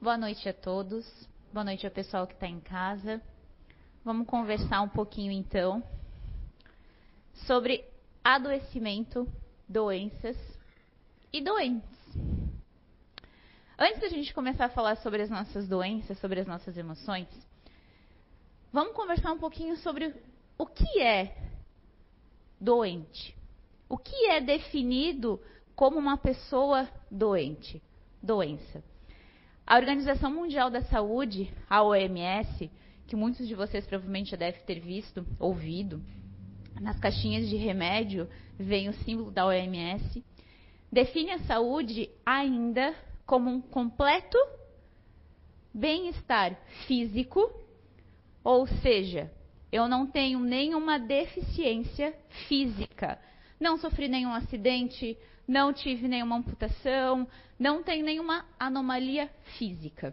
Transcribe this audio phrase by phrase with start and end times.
[0.00, 1.04] Boa noite a todos.
[1.52, 3.20] Boa noite ao pessoal que está em casa.
[4.04, 5.82] Vamos conversar um pouquinho então
[7.48, 7.84] sobre
[8.22, 9.26] adoecimento,
[9.68, 10.36] doenças
[11.32, 11.90] e doentes.
[13.76, 17.26] Antes da gente começar a falar sobre as nossas doenças, sobre as nossas emoções,
[18.72, 20.14] vamos conversar um pouquinho sobre
[20.56, 21.36] o que é
[22.60, 23.36] doente.
[23.88, 25.42] O que é definido
[25.74, 27.82] como uma pessoa doente,
[28.22, 28.80] doença?
[29.70, 32.70] A Organização Mundial da Saúde, a OMS,
[33.06, 36.02] que muitos de vocês provavelmente já devem ter visto, ouvido,
[36.80, 38.26] nas caixinhas de remédio
[38.58, 40.24] vem o símbolo da OMS,
[40.90, 42.94] define a saúde ainda
[43.26, 44.38] como um completo
[45.74, 47.52] bem-estar físico,
[48.42, 49.30] ou seja,
[49.70, 52.14] eu não tenho nenhuma deficiência
[52.48, 53.20] física.
[53.60, 55.14] Não sofri nenhum acidente,
[55.48, 57.26] não tive nenhuma amputação,
[57.58, 60.12] não tenho nenhuma anomalia física.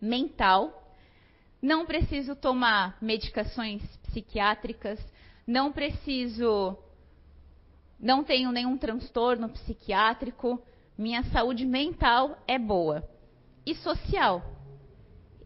[0.00, 0.96] Mental,
[1.60, 5.04] não preciso tomar medicações psiquiátricas,
[5.44, 6.78] não preciso,
[7.98, 10.62] não tenho nenhum transtorno psiquiátrico,
[10.96, 13.06] minha saúde mental é boa.
[13.66, 14.42] E social?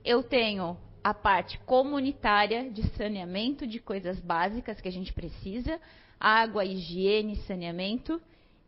[0.04, 5.80] Eu tenho a parte comunitária de saneamento de coisas básicas que a gente precisa,
[6.20, 8.20] água, higiene, saneamento,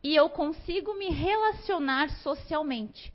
[0.06, 3.12] e eu consigo me relacionar socialmente.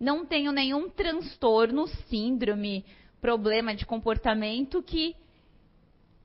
[0.00, 2.84] Não tenho nenhum transtorno, síndrome,
[3.20, 5.14] problema de comportamento que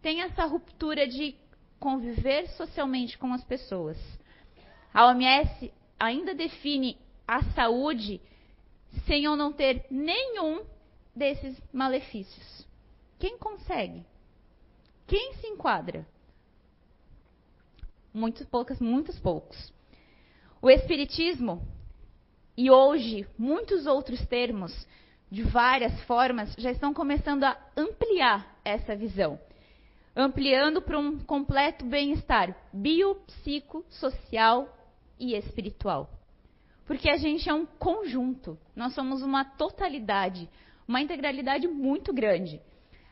[0.01, 1.35] tem essa ruptura de
[1.79, 3.95] conviver socialmente com as pessoas.
[4.91, 6.97] A OMS ainda define
[7.27, 8.19] a saúde
[9.05, 10.65] sem eu não ter nenhum
[11.15, 12.67] desses malefícios.
[13.19, 14.03] Quem consegue?
[15.05, 16.07] Quem se enquadra?
[18.13, 19.73] Muitos poucos, muitos poucos.
[20.61, 21.61] O espiritismo
[22.57, 24.87] e hoje muitos outros termos
[25.31, 29.39] de várias formas já estão começando a ampliar essa visão,
[30.15, 34.75] ampliando para um completo bem-estar biopsicossocial
[35.19, 36.09] e espiritual.
[36.85, 40.49] Porque a gente é um conjunto, nós somos uma totalidade,
[40.87, 42.59] uma integralidade muito grande,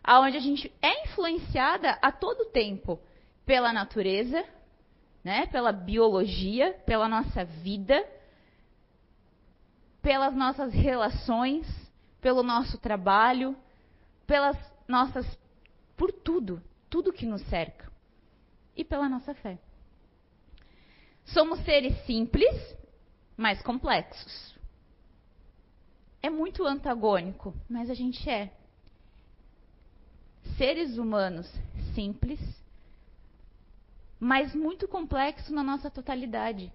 [0.03, 2.99] aonde a gente é influenciada a todo tempo
[3.45, 4.43] pela natureza,
[5.23, 8.05] né, pela biologia, pela nossa vida,
[10.01, 11.67] pelas nossas relações,
[12.21, 13.55] pelo nosso trabalho,
[14.25, 14.57] pelas
[14.87, 15.25] nossas
[15.97, 17.91] por tudo, tudo que nos cerca
[18.75, 19.57] e pela nossa fé.
[21.25, 22.55] Somos seres simples,
[23.35, 24.55] mas complexos.
[26.21, 28.53] É muito antagônico, mas a gente é.
[30.57, 31.51] Seres humanos
[31.93, 32.39] simples,
[34.19, 36.71] mas muito complexo na nossa totalidade.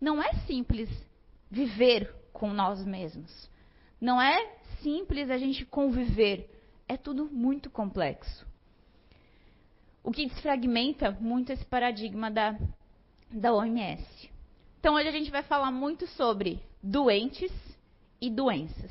[0.00, 0.88] Não é simples
[1.50, 3.50] viver com nós mesmos.
[4.00, 6.48] Não é simples a gente conviver.
[6.88, 8.46] É tudo muito complexo.
[10.02, 12.58] O que desfragmenta muito esse paradigma da
[13.32, 14.30] da OMS.
[14.78, 17.52] Então, hoje a gente vai falar muito sobre doentes
[18.20, 18.90] e doenças.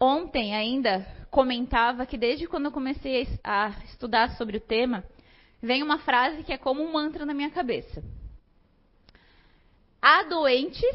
[0.00, 5.04] Ontem ainda comentava que desde quando eu comecei a estudar sobre o tema,
[5.64, 8.04] vem uma frase que é como um mantra na minha cabeça.
[10.00, 10.94] Há doentes,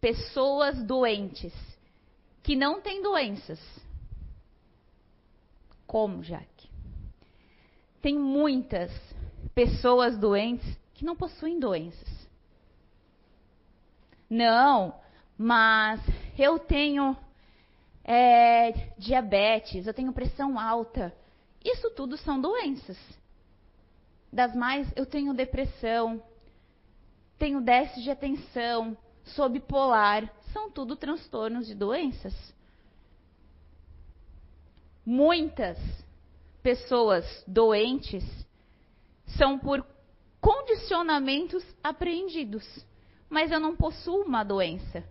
[0.00, 1.54] pessoas doentes,
[2.42, 3.58] que não têm doenças.
[5.86, 6.68] Como, Jaque?
[8.02, 8.92] Tem muitas
[9.54, 12.28] pessoas doentes que não possuem doenças.
[14.28, 14.94] Não,
[15.38, 16.00] mas
[16.38, 17.16] eu tenho
[18.04, 21.14] é, diabetes, eu tenho pressão alta.
[21.64, 22.98] Isso tudo são doenças.
[24.32, 26.22] Das mais, eu tenho depressão,
[27.38, 30.32] tenho déficit de atenção, sou bipolar.
[30.52, 32.34] São tudo transtornos de doenças.
[35.04, 35.78] Muitas
[36.62, 38.24] pessoas doentes
[39.36, 39.84] são por
[40.40, 42.64] condicionamentos apreendidos,
[43.28, 45.04] mas eu não possuo uma doença.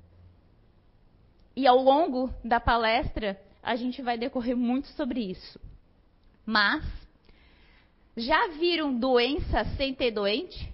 [1.55, 5.59] E ao longo da palestra, a gente vai decorrer muito sobre isso.
[6.45, 6.83] Mas,
[8.15, 10.73] já viram doença sem ter doente?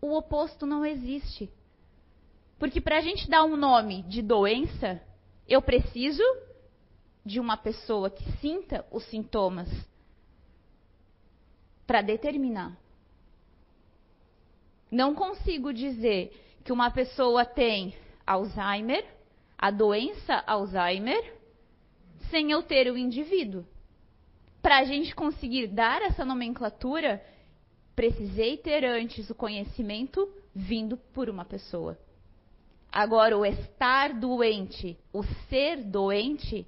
[0.00, 1.50] O oposto não existe.
[2.58, 5.00] Porque para a gente dar um nome de doença,
[5.48, 6.22] eu preciso
[7.24, 9.68] de uma pessoa que sinta os sintomas
[11.86, 12.76] para determinar.
[14.90, 16.32] Não consigo dizer
[16.64, 17.94] que uma pessoa tem
[18.26, 19.04] Alzheimer,
[19.58, 21.34] a doença Alzheimer,
[22.30, 23.64] sem eu ter o indivíduo.
[24.66, 27.24] Para a gente conseguir dar essa nomenclatura,
[27.94, 31.96] precisei ter antes o conhecimento vindo por uma pessoa.
[32.90, 36.66] Agora, o estar doente, o ser doente,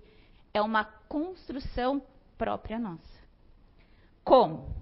[0.54, 2.00] é uma construção
[2.38, 3.02] própria nossa.
[4.22, 4.72] Como?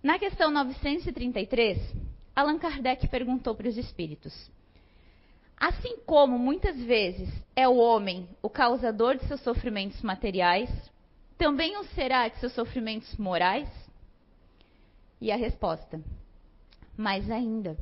[0.00, 1.96] Na questão 933,
[2.36, 4.48] Allan Kardec perguntou para os espíritos:
[5.56, 10.70] Assim como muitas vezes é o homem o causador de seus sofrimentos materiais,
[11.36, 13.68] também o será de seus sofrimentos morais?
[15.20, 16.00] E a resposta:
[16.96, 17.76] Mais ainda.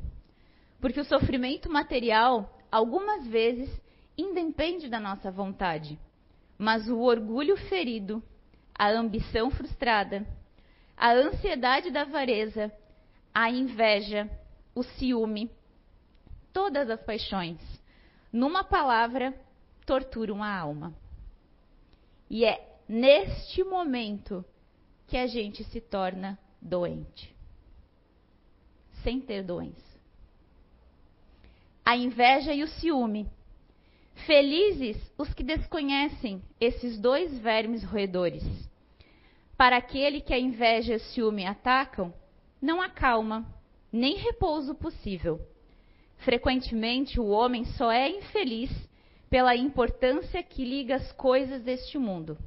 [0.79, 3.69] Porque o sofrimento material, algumas vezes,
[4.17, 5.97] independe da nossa vontade.
[6.57, 8.21] Mas o orgulho ferido,
[8.77, 10.25] a ambição frustrada,
[10.97, 12.71] a ansiedade da avareza,
[13.33, 14.29] a inveja,
[14.75, 15.49] o ciúme,
[16.51, 17.59] todas as paixões,
[18.31, 19.33] numa palavra,
[19.85, 20.93] torturam a alma.
[22.29, 24.43] E é neste momento
[25.07, 27.35] que a gente se torna doente.
[29.03, 29.93] Sem ter doença
[31.85, 33.27] a inveja e o ciúme.
[34.25, 38.43] Felizes os que desconhecem esses dois vermes roedores.
[39.57, 42.13] Para aquele que a inveja e o ciúme atacam,
[42.61, 43.45] não há calma,
[43.91, 45.41] nem repouso possível.
[46.17, 48.71] Frequentemente o homem só é infeliz
[49.29, 52.37] pela importância que liga as coisas deste mundo.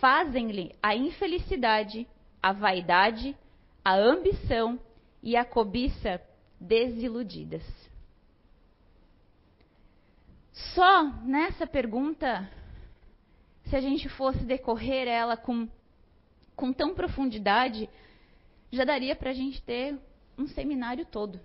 [0.00, 2.06] Fazem-lhe a infelicidade,
[2.42, 3.36] a vaidade,
[3.84, 4.78] a ambição
[5.22, 6.20] e a cobiça
[6.60, 7.62] desiludidas.
[10.52, 12.48] Só nessa pergunta,
[13.64, 15.68] se a gente fosse decorrer ela com,
[16.54, 17.88] com tão profundidade,
[18.70, 19.98] já daria para a gente ter
[20.38, 21.40] um seminário todo.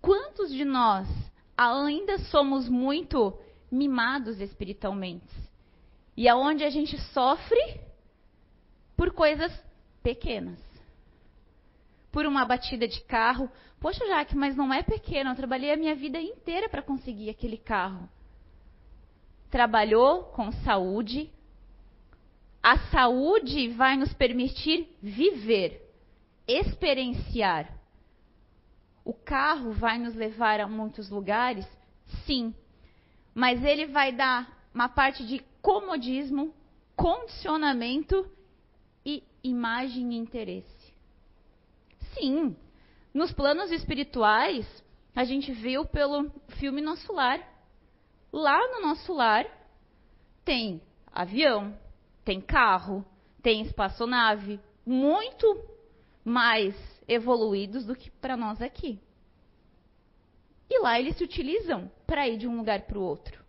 [0.00, 1.08] Quantos de nós
[1.56, 3.38] ainda somos muito
[3.70, 5.51] mimados espiritualmente?
[6.16, 7.80] E aonde a gente sofre
[8.96, 9.52] por coisas
[10.02, 10.58] pequenas.
[12.10, 13.50] Por uma batida de carro,
[13.82, 15.30] Poxa, Jaque, mas não é pequeno.
[15.30, 18.08] Eu trabalhei a minha vida inteira para conseguir aquele carro.
[19.50, 21.28] Trabalhou com saúde.
[22.62, 25.82] A saúde vai nos permitir viver,
[26.46, 27.76] experienciar.
[29.04, 31.66] O carro vai nos levar a muitos lugares?
[32.24, 32.54] Sim.
[33.34, 36.52] Mas ele vai dar uma parte de comodismo,
[36.96, 38.28] condicionamento
[39.06, 40.92] e imagem e interesse.
[42.14, 42.56] Sim,
[43.14, 44.66] nos planos espirituais,
[45.14, 47.48] a gente viu pelo filme Nosso Lar.
[48.32, 49.44] Lá no nosso lar
[50.42, 50.80] tem
[51.12, 51.78] avião,
[52.24, 53.04] tem carro,
[53.42, 55.62] tem espaçonave, muito
[56.24, 56.74] mais
[57.06, 58.98] evoluídos do que para nós aqui.
[60.70, 63.41] E lá eles se utilizam para ir de um lugar para o outro.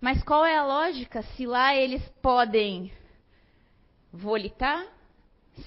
[0.00, 2.92] Mas qual é a lógica se lá eles podem
[4.12, 4.86] volitar?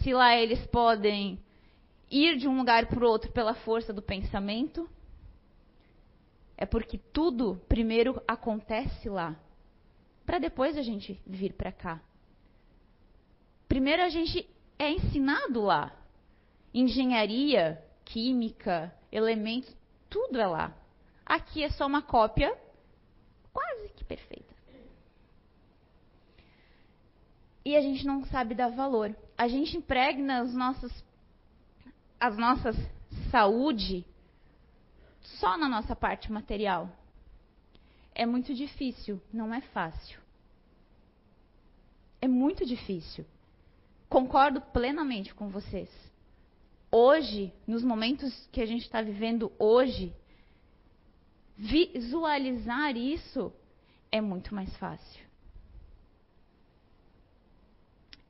[0.01, 1.39] Se lá eles podem
[2.11, 4.87] ir de um lugar para o outro pela força do pensamento,
[6.55, 9.35] é porque tudo primeiro acontece lá,
[10.25, 12.01] para depois a gente vir para cá.
[13.67, 14.47] Primeiro a gente
[14.77, 15.95] é ensinado lá.
[16.73, 19.75] Engenharia, química, elementos,
[20.09, 20.75] tudo é lá.
[21.25, 22.55] Aqui é só uma cópia
[23.53, 24.53] quase que perfeita.
[27.65, 29.15] E a gente não sabe dar valor.
[29.37, 31.03] A gente impregna os nossos
[32.19, 32.75] as nossas
[33.31, 34.05] saúde
[35.21, 36.89] só na nossa parte material.
[38.13, 40.19] É muito difícil, não é fácil.
[42.21, 43.25] É muito difícil.
[44.09, 45.89] Concordo plenamente com vocês.
[46.91, 50.13] Hoje, nos momentos que a gente está vivendo hoje,
[51.59, 53.51] visualizar isso
[54.09, 55.27] é muito mais fácil.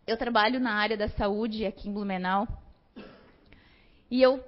[0.08, 2.48] Eu trabalho na área da saúde aqui em Blumenau
[4.10, 4.44] e eu,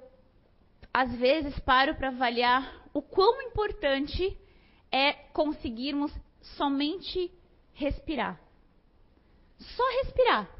[0.92, 4.36] às vezes, paro para avaliar o quão importante
[4.90, 6.12] é conseguirmos
[6.56, 7.32] somente
[7.74, 8.40] respirar.
[9.58, 10.50] Só respirar.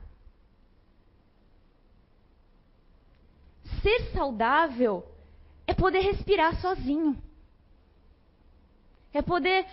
[3.82, 5.04] Ser saudável
[5.66, 7.20] é poder respirar sozinho.
[9.12, 9.66] É poder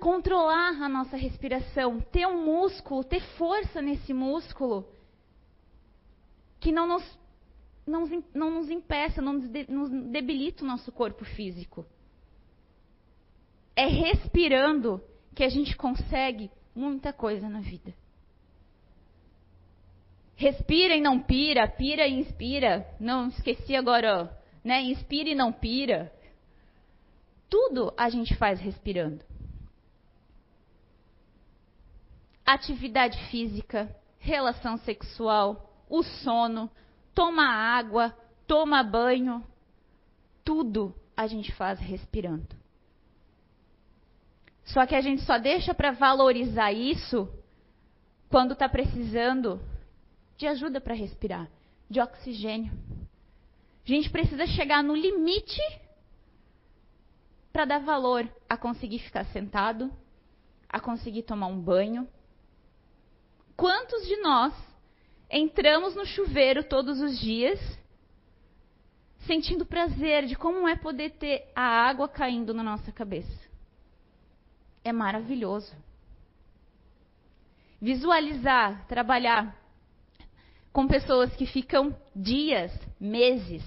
[0.00, 4.86] controlar a nossa respiração, ter um músculo, ter força nesse músculo
[6.58, 7.22] que não nos
[7.86, 11.84] não, não nos impeça, não nos, de, nos debilita o nosso corpo físico.
[13.74, 15.02] É respirando
[15.34, 17.94] que a gente consegue muita coisa na vida.
[20.36, 22.86] Respira e não pira, pira e inspira.
[22.98, 24.30] Não esqueci agora,
[24.64, 24.82] né?
[24.82, 26.12] Inspira e não pira.
[27.52, 29.22] Tudo a gente faz respirando.
[32.46, 36.70] Atividade física, relação sexual, o sono,
[37.14, 38.16] toma água,
[38.46, 39.46] toma banho,
[40.42, 42.56] tudo a gente faz respirando.
[44.64, 47.28] Só que a gente só deixa para valorizar isso
[48.30, 49.60] quando está precisando
[50.38, 51.50] de ajuda para respirar,
[51.90, 52.72] de oxigênio.
[53.84, 55.60] A gente precisa chegar no limite
[57.52, 59.92] para dar valor a conseguir ficar sentado,
[60.68, 62.08] a conseguir tomar um banho.
[63.56, 64.54] Quantos de nós
[65.30, 67.60] entramos no chuveiro todos os dias
[69.26, 73.50] sentindo prazer de como é poder ter a água caindo na nossa cabeça?
[74.82, 75.76] É maravilhoso.
[77.80, 79.56] Visualizar, trabalhar
[80.72, 83.62] com pessoas que ficam dias, meses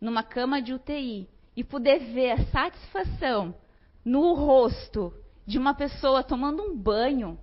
[0.00, 1.28] numa cama de UTI
[1.60, 3.54] e poder ver a satisfação
[4.02, 5.12] no rosto
[5.46, 7.38] de uma pessoa tomando um banho,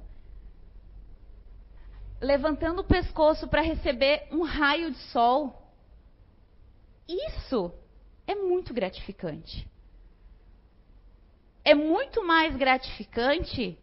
[2.20, 5.72] levantando o pescoço para receber um raio de sol.
[7.08, 7.72] Isso
[8.26, 9.70] é muito gratificante.
[11.64, 13.78] É muito mais gratificante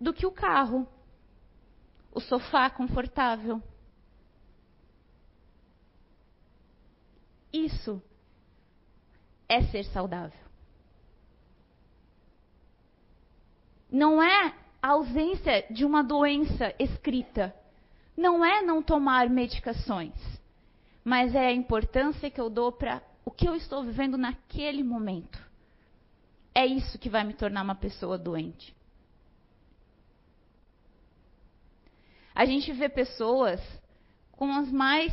[0.00, 0.88] do que o carro,
[2.10, 3.62] o sofá confortável.
[7.52, 8.02] Isso
[9.48, 10.46] é ser saudável.
[13.90, 17.54] Não é a ausência de uma doença escrita.
[18.16, 20.14] Não é não tomar medicações.
[21.04, 25.38] Mas é a importância que eu dou para o que eu estou vivendo naquele momento.
[26.54, 28.74] É isso que vai me tornar uma pessoa doente.
[32.34, 33.60] A gente vê pessoas
[34.32, 35.12] com as mais.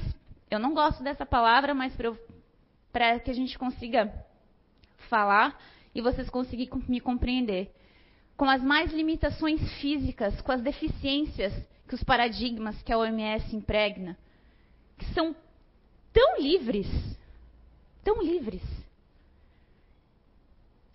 [0.50, 2.18] Eu não gosto dessa palavra, mas para eu
[2.94, 4.14] para que a gente consiga
[5.10, 5.60] falar
[5.94, 7.74] e vocês conseguirem me compreender.
[8.38, 11.54] Com as mais limitações físicas, com as deficiências
[11.88, 14.18] que os paradigmas que a OMS impregna,
[14.98, 15.36] que são
[16.14, 16.88] tão livres,
[18.04, 18.62] tão livres.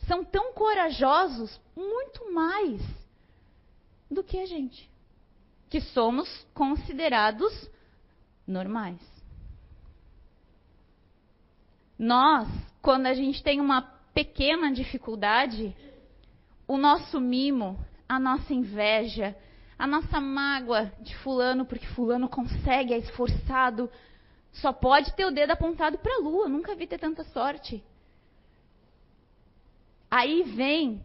[0.07, 2.81] São tão corajosos, muito mais
[4.11, 4.88] do que a gente,
[5.69, 7.71] que somos considerados
[8.47, 9.18] normais.
[11.99, 12.49] Nós,
[12.81, 13.83] quando a gente tem uma
[14.14, 15.75] pequena dificuldade,
[16.67, 17.78] o nosso mimo,
[18.09, 19.37] a nossa inveja,
[19.78, 23.90] a nossa mágoa de fulano porque fulano consegue, é esforçado,
[24.52, 26.49] só pode ter o dedo apontado para a lua.
[26.49, 27.83] Nunca vi ter tanta sorte.
[30.11, 31.02] Aí vem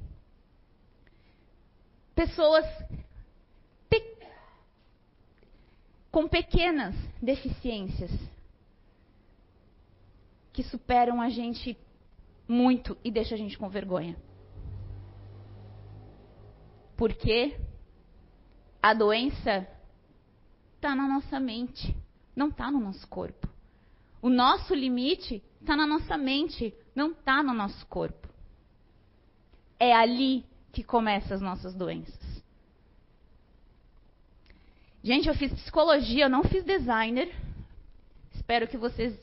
[2.16, 2.66] pessoas
[3.90, 4.02] pe
[6.12, 8.12] com pequenas deficiências
[10.54, 11.76] que superam a gente
[12.48, 14.16] muito e deixam a gente com vergonha.
[16.96, 17.60] Porque
[18.82, 19.68] a doença
[20.76, 21.96] está na nossa mente,
[22.36, 23.50] não está no nosso corpo.
[24.22, 28.30] O nosso limite está na nossa mente, não está no nosso corpo.
[29.80, 32.44] É ali que começam as nossas doenças.
[35.04, 37.34] Gente, eu fiz psicologia, eu não fiz designer.
[38.34, 39.18] Espero que vocês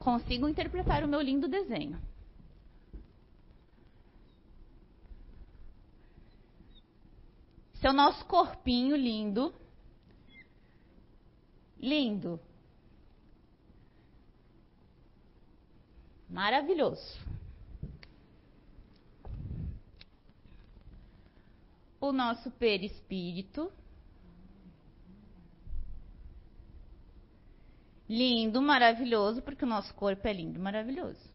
[0.00, 2.00] consigo interpretar o meu lindo desenho.
[7.80, 9.54] Seu nosso corpinho lindo.
[11.78, 12.40] Lindo.
[16.28, 17.18] Maravilhoso.
[22.00, 23.70] O nosso perispírito.
[28.10, 31.30] Lindo, maravilhoso, porque o nosso corpo é lindo, maravilhoso.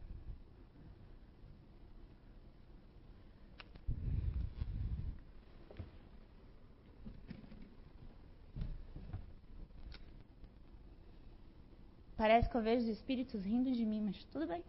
[12.17, 14.61] Parece que eu vejo os espíritos rindo de mim, mas tudo bem.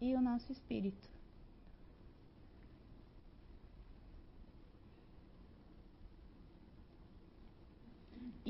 [0.00, 1.19] E o nosso espírito.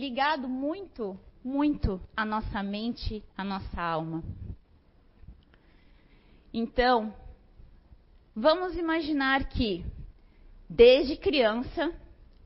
[0.00, 1.14] Ligado muito,
[1.44, 4.24] muito à nossa mente, à nossa alma.
[6.54, 7.14] Então,
[8.34, 9.84] vamos imaginar que,
[10.68, 11.92] desde criança,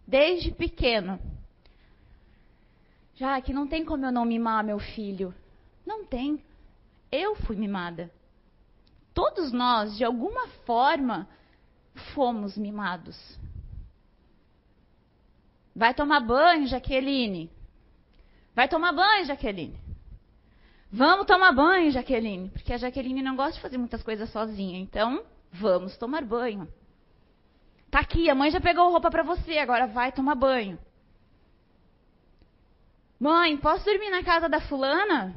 [0.04, 1.20] desde pequeno,
[3.14, 5.32] já que não tem como eu não mimar meu filho.
[5.86, 6.42] Não tem.
[7.12, 8.10] Eu fui mimada.
[9.14, 11.28] Todos nós, de alguma forma,
[12.14, 13.16] fomos mimados.
[15.74, 17.50] Vai tomar banho, Jaqueline.
[18.54, 19.78] Vai tomar banho, Jaqueline.
[20.90, 22.50] Vamos tomar banho, Jaqueline.
[22.50, 24.78] Porque a Jaqueline não gosta de fazer muitas coisas sozinha.
[24.78, 26.68] Então, vamos tomar banho.
[27.90, 30.78] Tá aqui, a mãe já pegou roupa para você, agora vai tomar banho.
[33.18, 35.34] Mãe, posso dormir na casa da fulana?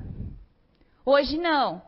[1.06, 1.82] Hoje não.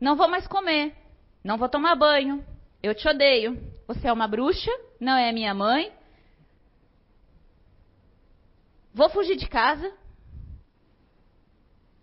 [0.00, 0.94] Não vou mais comer.
[1.42, 2.44] Não vou tomar banho.
[2.82, 3.60] Eu te odeio.
[3.88, 5.92] Você é uma bruxa, não é minha mãe.
[8.96, 9.94] Vou fugir de casa.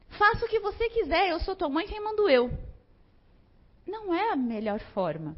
[0.10, 2.56] Faça o que você quiser, eu sou tua mãe, quem mando eu.
[3.84, 5.36] Não é a melhor forma.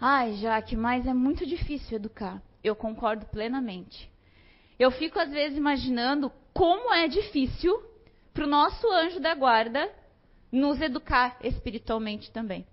[0.00, 2.42] Ai, Jaque, mas é muito difícil educar.
[2.62, 4.10] Eu concordo plenamente.
[4.80, 7.80] Eu fico às vezes imaginando como é difícil
[8.34, 9.94] para o nosso anjo da guarda
[10.50, 12.66] nos educar espiritualmente também.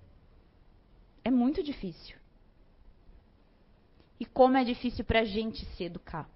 [1.24, 2.18] É muito difícil.
[4.20, 6.28] E como é difícil para a gente se educar.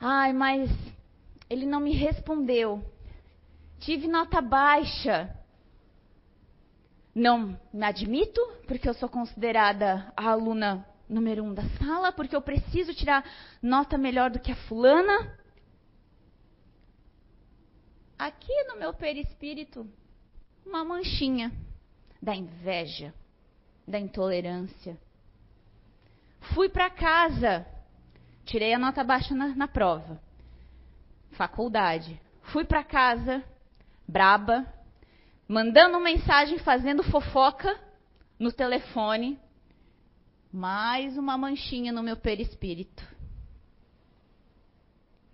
[0.00, 0.70] Ai, mas
[1.48, 2.84] ele não me respondeu.
[3.78, 5.34] Tive nota baixa.
[7.14, 12.42] Não me admito, porque eu sou considerada a aluna número um da sala, porque eu
[12.42, 13.24] preciso tirar
[13.62, 15.38] nota melhor do que a fulana.
[18.18, 19.86] Aqui no meu perispírito,
[20.64, 21.52] uma manchinha
[22.20, 23.14] da inveja,
[23.86, 24.98] da intolerância.
[26.54, 27.66] Fui para casa,
[28.46, 30.18] tirei a nota baixa na, na prova,
[31.32, 32.18] faculdade.
[32.44, 33.44] Fui para casa,
[34.08, 34.64] braba,
[35.46, 37.78] mandando mensagem, fazendo fofoca
[38.38, 39.38] no telefone.
[40.52, 43.04] Mais uma manchinha no meu perispírito.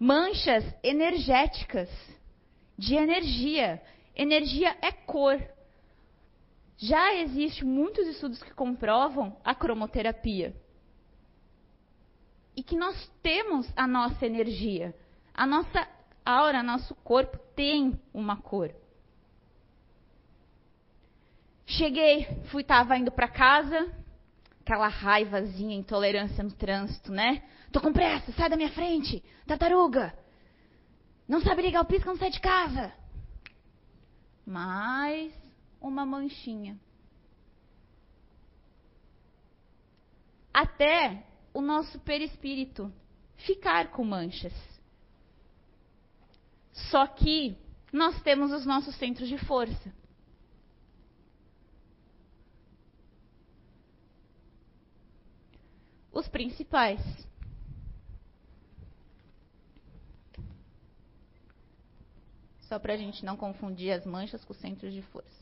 [0.00, 1.88] Manchas energéticas,
[2.76, 3.80] de energia.
[4.16, 5.40] Energia é cor.
[6.76, 10.56] Já existem muitos estudos que comprovam a cromoterapia.
[12.56, 14.94] E que nós temos a nossa energia.
[15.34, 15.88] A nossa
[16.24, 18.74] aura, nosso corpo tem uma cor.
[21.66, 23.90] Cheguei, fui, estava indo para casa,
[24.60, 27.42] aquela raivazinha, intolerância no trânsito, né?
[27.70, 30.14] Tô com pressa, sai da minha frente, tartaruga.
[31.26, 32.92] Não sabe ligar o pisca, não sai de casa.
[34.44, 35.32] Mais
[35.80, 36.78] uma manchinha.
[40.52, 42.92] Até o nosso perispírito
[43.36, 44.54] ficar com manchas.
[46.72, 47.56] Só que
[47.92, 49.92] nós temos os nossos centros de força.
[56.10, 57.00] Os principais.
[62.60, 65.41] Só para a gente não confundir as manchas com os centros de força.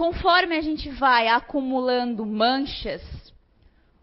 [0.00, 3.02] Conforme a gente vai acumulando manchas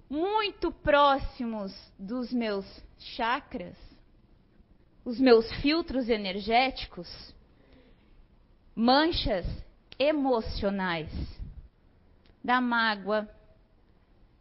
[0.08, 2.68] muito próximos dos meus
[3.00, 3.76] chakras,
[5.04, 7.10] os meus filtros energéticos,
[8.76, 9.44] manchas
[9.98, 11.10] emocionais
[12.44, 13.28] da mágoa.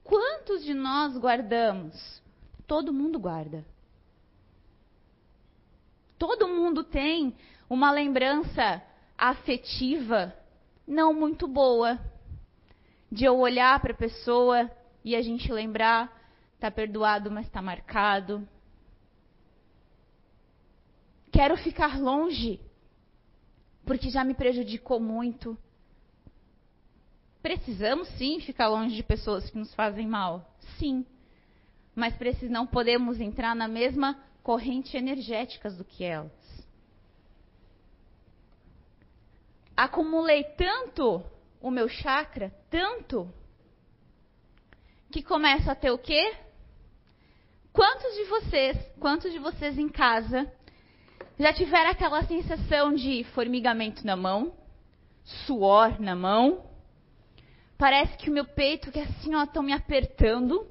[0.05, 2.23] Quantos de nós guardamos?
[2.67, 3.65] Todo mundo guarda.
[6.19, 7.35] Todo mundo tem
[7.67, 8.83] uma lembrança
[9.17, 10.37] afetiva
[10.87, 11.99] não muito boa
[13.11, 14.71] de eu olhar para a pessoa
[15.05, 16.13] e a gente lembrar,
[16.59, 18.47] tá perdoado, mas está marcado.
[21.31, 22.61] Quero ficar longe,
[23.85, 25.57] porque já me prejudicou muito.
[27.43, 31.07] Precisamos sim ficar longe de pessoas que nos fazem mal, sim.
[31.95, 32.15] Mas
[32.51, 36.36] não podemos entrar na mesma corrente energética do que elas.
[39.77, 41.23] Acumulei tanto
[41.61, 43.31] o meu chakra, tanto
[45.11, 46.35] que começa a ter o quê?
[47.73, 50.51] Quantos de vocês, quantos de vocês em casa
[51.39, 54.55] já tiveram aquela sensação de formigamento na mão,
[55.47, 56.65] suor na mão?
[57.77, 60.67] Parece que o meu peito, que assim, ó, estão me apertando.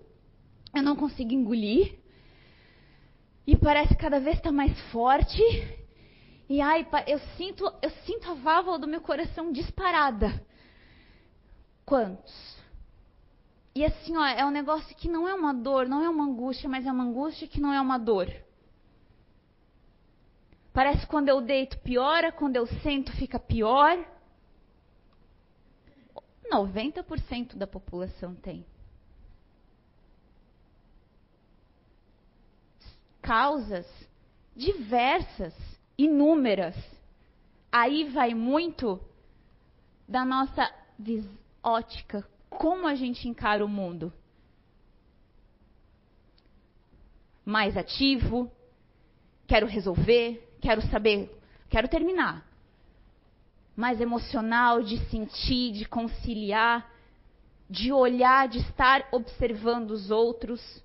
[0.76, 2.00] Eu não consigo engolir.
[3.46, 5.40] E parece que cada vez está mais forte.
[6.48, 10.46] E ai, eu sinto, eu sinto a válvula do meu coração disparada.
[11.86, 12.56] Quantos?
[13.74, 16.70] E assim, ó, é um negócio que não é uma dor, não é uma angústia,
[16.70, 18.32] mas é uma angústia que não é uma dor.
[20.72, 23.98] Parece que quando eu deito piora, quando eu sento fica pior.
[26.52, 28.66] 90% da população tem.
[33.22, 33.88] Causas
[34.56, 35.54] diversas,
[35.98, 36.76] inúmeras.
[37.72, 39.00] Aí vai muito
[40.08, 40.72] da nossa
[41.64, 44.12] ótica como a gente encara o mundo?
[47.46, 48.52] Mais ativo?
[49.46, 50.58] Quero resolver?
[50.62, 51.30] Quero saber?
[51.70, 52.46] Quero terminar.
[53.76, 56.90] Mais emocional, de sentir, de conciliar,
[57.70, 60.84] de olhar, de estar observando os outros.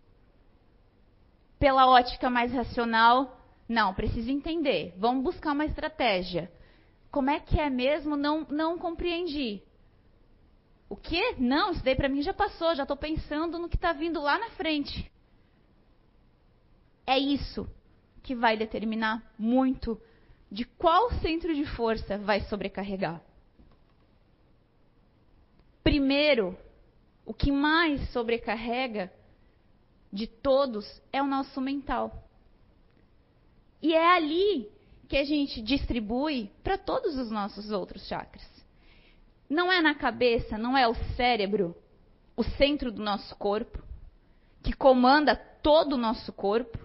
[1.58, 3.39] pela ótica mais racional,
[3.70, 4.92] não, preciso entender.
[4.96, 6.50] Vamos buscar uma estratégia.
[7.08, 8.16] Como é que é mesmo?
[8.16, 9.62] Não, não compreendi.
[10.88, 11.36] O quê?
[11.38, 14.40] Não, isso daí para mim já passou, já estou pensando no que está vindo lá
[14.40, 15.08] na frente.
[17.06, 17.64] É isso
[18.24, 20.02] que vai determinar muito
[20.50, 23.22] de qual centro de força vai sobrecarregar.
[25.84, 26.58] Primeiro,
[27.24, 29.12] o que mais sobrecarrega
[30.12, 32.28] de todos é o nosso mental.
[33.82, 34.70] E é ali
[35.08, 38.48] que a gente distribui para todos os nossos outros chakras.
[39.48, 41.76] Não é na cabeça, não é o cérebro,
[42.36, 43.82] o centro do nosso corpo,
[44.62, 46.78] que comanda todo o nosso corpo.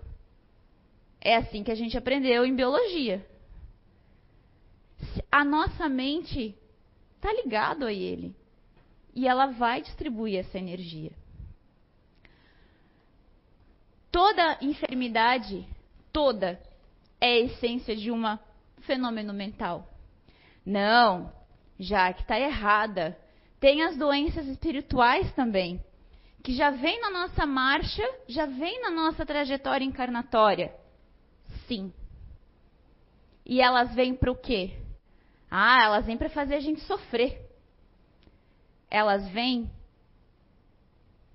[1.22, 3.26] É assim que a gente aprendeu em biologia.
[5.32, 6.56] A nossa mente
[7.16, 8.36] está ligado a ele
[9.14, 11.12] e ela vai distribuir essa energia.
[14.12, 15.68] Toda enfermidade,
[16.12, 16.60] toda,
[17.20, 18.24] é a essência de um
[18.82, 19.88] fenômeno mental.
[20.66, 21.32] Não,
[21.80, 23.18] já que está errada.
[23.60, 25.84] Tem as doenças espirituais também,
[26.44, 30.74] que já vem na nossa marcha, já vem na nossa trajetória encarnatória.
[31.68, 31.94] Sim.
[33.46, 34.78] E elas vêm para o quê?
[35.50, 37.42] Ah, elas vêm para fazer a gente sofrer.
[38.90, 39.70] Elas vêm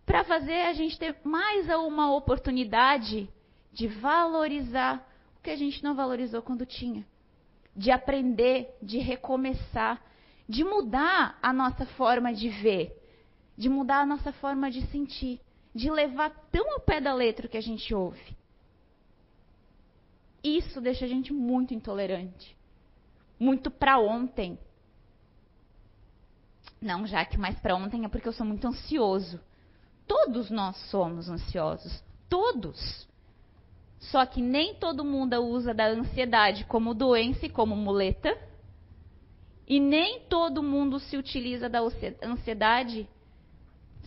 [0.05, 3.29] para fazer a gente ter mais uma oportunidade
[3.73, 5.07] de valorizar
[5.41, 7.05] o que a gente não valorizou quando tinha.
[7.75, 10.05] De aprender, de recomeçar,
[10.47, 12.95] de mudar a nossa forma de ver,
[13.57, 15.41] de mudar a nossa forma de sentir,
[15.75, 18.37] de levar tão ao pé da letra o que a gente ouve.
[20.45, 22.57] Isso deixa a gente muito intolerante.
[23.39, 24.59] Muito para ontem.
[26.81, 29.41] Não, já que mais para ontem é porque eu sou muito ansioso.
[30.07, 32.03] Todos nós somos ansiosos.
[32.29, 33.09] Todos.
[34.01, 38.37] Só que nem todo mundo usa da ansiedade como doença e como muleta.
[39.69, 41.81] E nem todo mundo se utiliza da
[42.23, 43.07] ansiedade.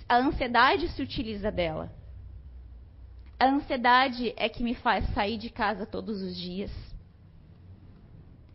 [0.09, 1.93] A ansiedade se utiliza dela.
[3.39, 6.71] A ansiedade é que me faz sair de casa todos os dias.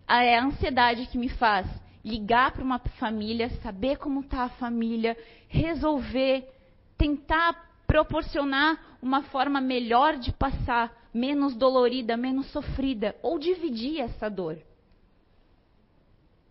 [0.08, 1.66] É a ansiedade que me faz
[2.04, 5.16] ligar para uma família, saber como está a família,
[5.48, 6.48] resolver
[6.96, 14.58] tentar proporcionar uma forma melhor de passar, menos dolorida, menos sofrida, ou dividir essa dor.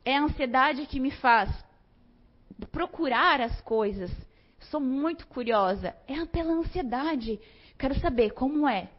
[0.04, 1.50] É a ansiedade que me faz
[2.72, 4.12] procurar as coisas.
[4.72, 5.96] Sou muito curiosa.
[6.08, 7.40] É pela ansiedade.
[7.78, 8.90] Quero saber como é.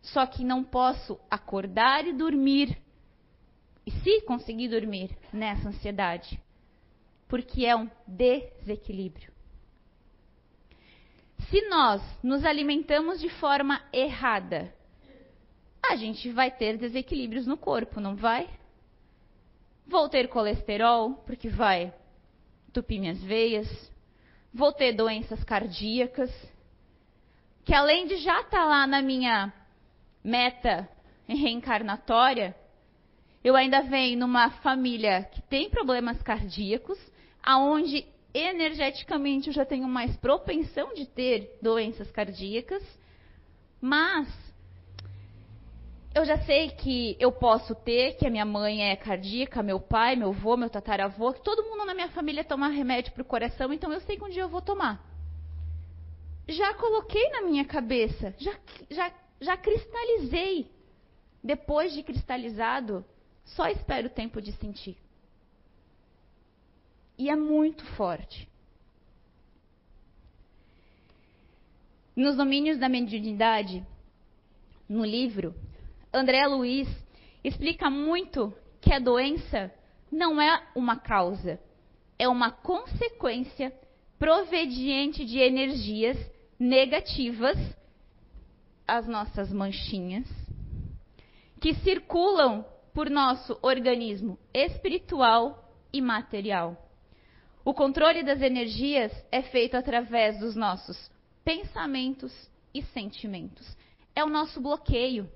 [0.00, 2.78] Só que não posso acordar e dormir.
[3.84, 6.40] E se conseguir dormir nessa ansiedade?
[7.26, 9.32] Porque é um desequilíbrio.
[11.50, 14.72] Se nós nos alimentamos de forma errada,
[15.88, 18.48] a gente vai ter desequilíbrios no corpo, não vai?
[19.86, 21.92] Vou ter colesterol, porque vai
[22.68, 23.68] entupir minhas veias.
[24.52, 26.30] Vou ter doenças cardíacas,
[27.64, 29.52] que além de já estar tá lá na minha
[30.22, 30.88] meta
[31.26, 32.54] reencarnatória,
[33.42, 36.98] eu ainda venho numa família que tem problemas cardíacos,
[37.42, 42.82] aonde energeticamente eu já tenho mais propensão de ter doenças cardíacas,
[43.80, 44.28] mas
[46.18, 50.16] eu já sei que eu posso ter, que a minha mãe é cardíaca, meu pai,
[50.16, 53.72] meu avô, meu tataravô, que todo mundo na minha família toma remédio para o coração,
[53.72, 55.00] então eu sei que um dia eu vou tomar.
[56.48, 58.52] Já coloquei na minha cabeça, já,
[58.90, 60.68] já, já cristalizei.
[61.42, 63.04] Depois de cristalizado,
[63.44, 64.96] só espero o tempo de sentir.
[67.16, 68.48] E é muito forte.
[72.16, 73.86] Nos domínios da mediunidade,
[74.88, 75.54] no livro,
[76.12, 76.88] André Luiz
[77.44, 79.72] explica muito que a doença
[80.10, 81.60] não é uma causa,
[82.18, 83.72] é uma consequência
[84.18, 86.16] proveniente de energias
[86.58, 87.56] negativas,
[88.86, 90.26] as nossas manchinhas,
[91.60, 96.76] que circulam por nosso organismo espiritual e material.
[97.64, 101.10] O controle das energias é feito através dos nossos
[101.44, 102.32] pensamentos
[102.74, 103.76] e sentimentos.
[104.16, 105.30] É o nosso bloqueio.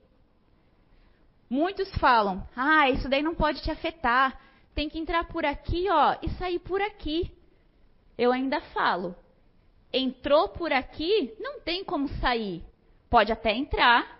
[1.52, 4.40] Muitos falam: "Ah, isso daí não pode te afetar.
[4.74, 7.30] Tem que entrar por aqui, ó, e sair por aqui".
[8.16, 9.14] Eu ainda falo:
[9.92, 12.64] entrou por aqui, não tem como sair.
[13.10, 14.18] Pode até entrar.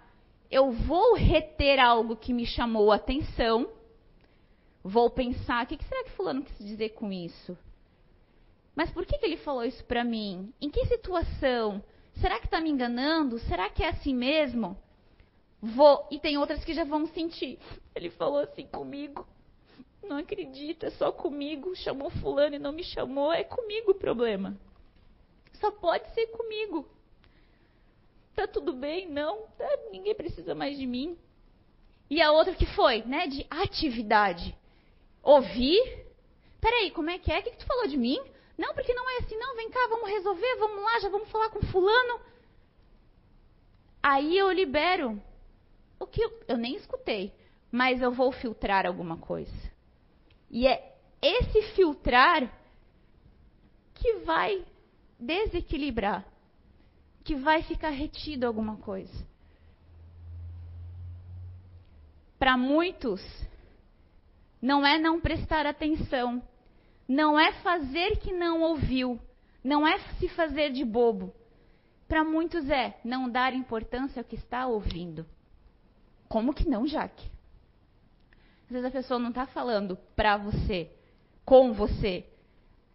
[0.51, 3.67] Eu vou reter algo que me chamou a atenção.
[4.85, 7.57] Vou pensar: o que será que Fulano quis dizer com isso?
[8.77, 10.53] Mas por que, que ele falou isso para mim?
[10.61, 11.83] Em que situação?
[12.21, 13.39] Será que está me enganando?
[13.39, 14.77] Será que é assim mesmo?
[15.63, 17.57] Vou, e tem outras que já vão sentir.
[17.95, 19.25] Ele falou assim comigo.
[20.03, 21.77] Não acredita, é só comigo.
[21.77, 24.59] Chamou fulano e não me chamou, é comigo o problema.
[25.61, 26.85] Só pode ser comigo.
[28.35, 29.09] Tá tudo bem?
[29.09, 31.17] Não, tá, ninguém precisa mais de mim.
[32.11, 34.57] E a outra que foi, né, de atividade.
[35.23, 36.07] Ouvir.
[36.61, 37.39] Peraí, como é que é?
[37.39, 38.21] O que, que tu falou de mim?
[38.59, 39.55] Não, porque não é assim, não.
[39.55, 42.21] Vem cá, vamos resolver, vamos lá, já vamos falar com fulano.
[44.03, 45.23] Aí eu libero
[46.03, 47.33] o que eu, eu nem escutei,
[47.71, 49.73] mas eu vou filtrar alguma coisa.
[50.51, 52.53] E é esse filtrar
[53.95, 54.65] que vai
[55.19, 56.27] desequilibrar,
[57.25, 59.27] que vai ficar retido alguma coisa.
[62.39, 63.23] Para muitos,
[64.61, 66.43] não é não prestar atenção,
[67.07, 69.21] não é fazer que não ouviu,
[69.63, 71.33] não é se fazer de bobo.
[72.09, 75.25] Para muitos é não dar importância ao que está ouvindo.
[76.33, 77.31] Como que não, Jaque?
[78.65, 80.91] Às vezes a pessoa não está falando para você,
[81.45, 82.25] com você.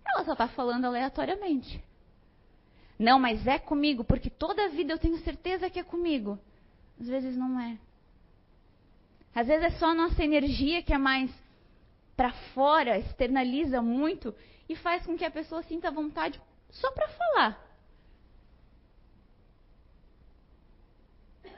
[0.03, 1.79] Ela só está falando aleatoriamente.
[2.97, 6.39] Não, mas é comigo, porque toda a vida eu tenho certeza que é comigo.
[6.99, 7.77] Às vezes não é.
[9.35, 11.29] Às vezes é só a nossa energia que é mais
[12.15, 14.33] para fora, externaliza muito
[14.67, 17.67] e faz com que a pessoa sinta vontade só para falar.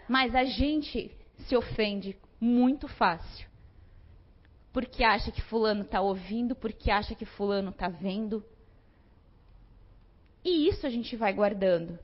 [0.10, 3.48] Mas a gente se ofende muito fácil.
[4.72, 8.44] Porque acha que fulano está ouvindo, porque acha que fulano está vendo.
[10.44, 12.00] E isso a gente vai guardando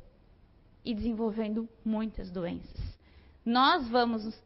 [0.84, 2.98] e desenvolvendo muitas doenças.
[3.46, 4.44] Nós vamos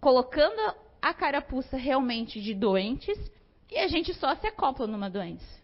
[0.00, 3.18] colocando a carapuça realmente de doentes
[3.70, 5.58] e a gente só se acopla numa doença.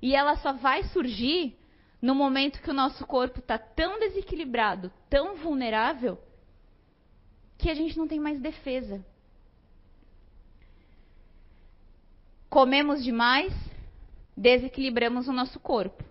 [0.00, 1.56] E ela só vai surgir
[2.00, 6.18] no momento que o nosso corpo está tão desequilibrado, tão vulnerável,
[7.64, 9.02] que a gente não tem mais defesa.
[12.50, 13.54] Comemos demais,
[14.36, 16.04] desequilibramos o nosso corpo.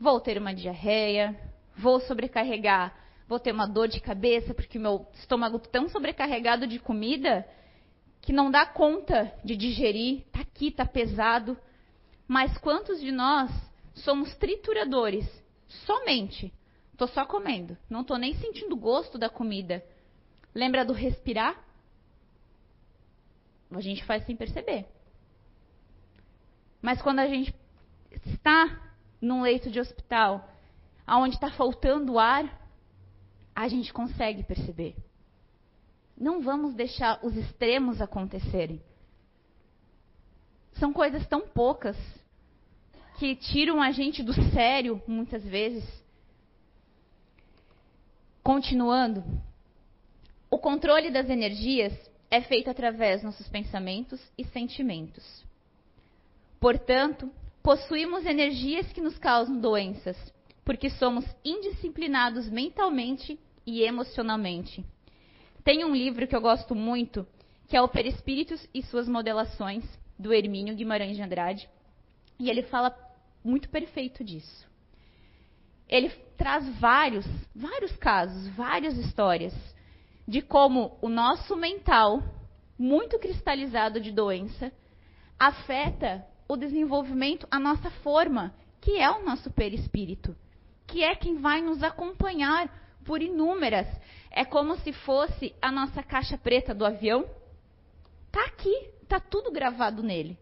[0.00, 1.38] Vou ter uma diarreia,
[1.76, 2.96] vou sobrecarregar,
[3.28, 7.46] vou ter uma dor de cabeça porque o meu estômago está tão sobrecarregado de comida
[8.22, 11.54] que não dá conta de digerir, tá aqui, tá pesado.
[12.26, 13.50] Mas quantos de nós
[13.94, 15.28] somos trituradores?
[15.84, 16.50] Somente.
[16.96, 19.84] Tô só comendo, não tô nem sentindo gosto da comida.
[20.54, 21.62] Lembra do respirar?
[23.70, 24.86] A gente faz sem perceber.
[26.80, 27.52] Mas quando a gente
[28.24, 28.80] está
[29.20, 30.48] num leito de hospital,
[31.06, 32.62] aonde está faltando ar,
[33.54, 34.94] a gente consegue perceber.
[36.16, 38.80] Não vamos deixar os extremos acontecerem.
[40.74, 41.96] São coisas tão poucas
[43.18, 45.84] que tiram a gente do sério, muitas vezes.
[48.42, 49.24] Continuando,
[50.54, 51.92] o controle das energias
[52.30, 55.44] é feito através dos nossos pensamentos e sentimentos.
[56.60, 57.28] Portanto,
[57.60, 60.16] possuímos energias que nos causam doenças,
[60.64, 63.36] porque somos indisciplinados mentalmente
[63.66, 64.86] e emocionalmente.
[65.64, 67.26] Tem um livro que eu gosto muito,
[67.66, 69.82] que é o Perispíritos e suas modelações,
[70.16, 71.68] do Hermínio Guimarães de Andrade,
[72.38, 72.96] e ele fala
[73.42, 74.68] muito perfeito disso.
[75.88, 79.73] Ele traz vários, vários casos, várias histórias
[80.26, 82.22] de como o nosso mental,
[82.78, 84.72] muito cristalizado de doença,
[85.38, 90.36] afeta o desenvolvimento, a nossa forma, que é o nosso perispírito,
[90.86, 92.68] que é quem vai nos acompanhar
[93.04, 93.86] por inúmeras.
[94.30, 97.26] É como se fosse a nossa caixa preta do avião.
[98.30, 100.38] Tá aqui, tá tudo gravado nele.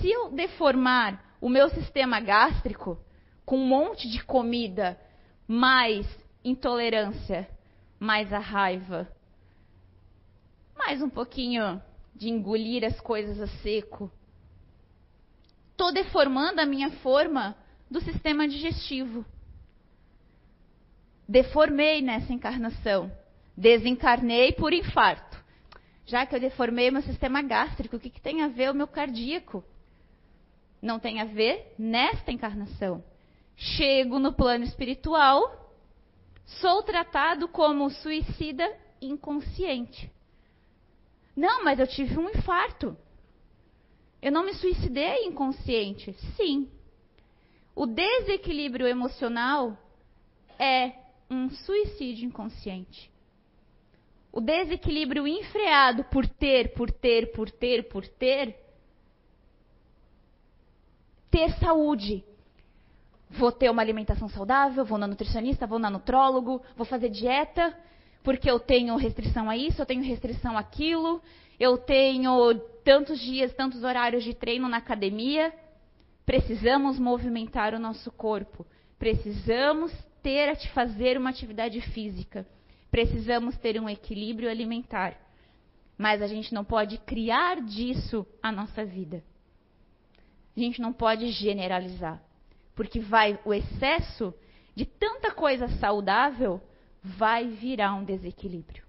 [0.00, 2.98] Se eu deformar o meu sistema gástrico
[3.44, 5.00] com um monte de comida
[5.46, 6.06] mais
[6.44, 7.48] intolerância,
[7.98, 9.10] mais a raiva,
[10.76, 11.82] mais um pouquinho
[12.14, 14.10] de engolir as coisas a seco.
[15.70, 17.56] Estou deformando a minha forma
[17.90, 19.24] do sistema digestivo.
[21.28, 23.12] Deformei nessa encarnação.
[23.56, 25.38] Desencarnei por infarto.
[26.06, 28.86] Já que eu deformei meu sistema gástrico, o que, que tem a ver o meu
[28.86, 29.62] cardíaco?
[30.80, 33.04] Não tem a ver nesta encarnação.
[33.56, 35.67] Chego no plano espiritual,
[36.60, 38.66] Sou tratado como suicida
[39.00, 40.10] inconsciente.
[41.36, 42.96] Não, mas eu tive um infarto.
[44.20, 46.12] Eu não me suicidei inconsciente.
[46.36, 46.68] Sim.
[47.76, 49.78] O desequilíbrio emocional
[50.58, 50.92] é
[51.30, 53.08] um suicídio inconsciente.
[54.32, 58.56] O desequilíbrio enfreado por ter, por ter, por ter, por ter,
[61.30, 62.24] ter saúde.
[63.30, 67.76] Vou ter uma alimentação saudável, vou na nutricionista, vou na nutrólogo, vou fazer dieta,
[68.22, 71.22] porque eu tenho restrição a isso, eu tenho restrição àquilo,
[71.58, 75.52] eu tenho tantos dias, tantos horários de treino na academia.
[76.24, 78.66] Precisamos movimentar o nosso corpo.
[78.98, 82.46] Precisamos ter a fazer uma atividade física.
[82.90, 85.16] Precisamos ter um equilíbrio alimentar.
[85.96, 89.22] Mas a gente não pode criar disso a nossa vida.
[90.56, 92.22] A gente não pode generalizar,
[92.78, 94.32] porque vai o excesso
[94.72, 96.62] de tanta coisa saudável
[97.02, 98.84] vai virar um desequilíbrio.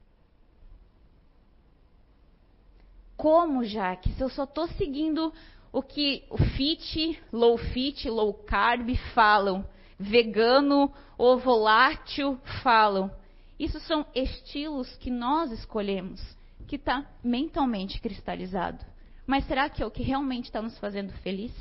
[3.18, 5.34] Como, já que se eu só estou seguindo
[5.72, 13.12] o que o fit, low fit, low carb falam, vegano ou volátil falam,
[13.58, 16.22] isso são estilos que nós escolhemos,
[16.68, 18.86] que está mentalmente cristalizado.
[19.26, 21.52] Mas será que é o que realmente está nos fazendo feliz?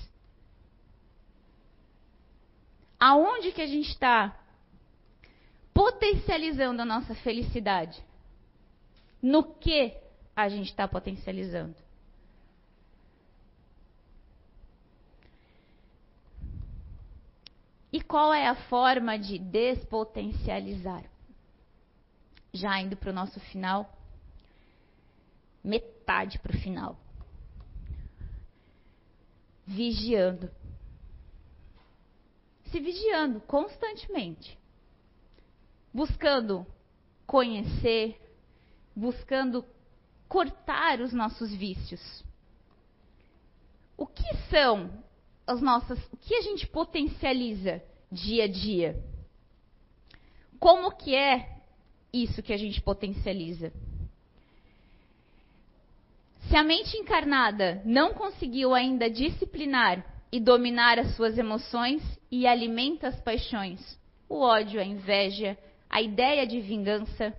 [2.99, 4.37] Aonde que a gente está
[5.73, 8.03] potencializando a nossa felicidade?
[9.23, 9.97] No que
[10.35, 11.77] a gente está potencializando?
[17.93, 21.05] E qual é a forma de despotencializar?
[22.53, 23.91] Já indo para o nosso final,
[25.63, 26.99] metade para o final.
[29.67, 30.51] Vigiando.
[32.71, 34.59] Se vigiando constantemente
[35.93, 36.67] buscando
[37.27, 38.21] conhecer,
[38.95, 39.65] buscando
[40.29, 42.01] cortar os nossos vícios.
[43.97, 44.91] O que são
[45.47, 49.03] as nossas, o que a gente potencializa dia a dia?
[50.61, 51.63] Como que é
[52.13, 53.73] isso que a gente potencializa?
[56.49, 63.09] Se a mente encarnada não conseguiu ainda disciplinar e dominar as suas emoções e alimenta
[63.09, 65.57] as paixões, o ódio, a inveja,
[65.88, 67.35] a ideia de vingança,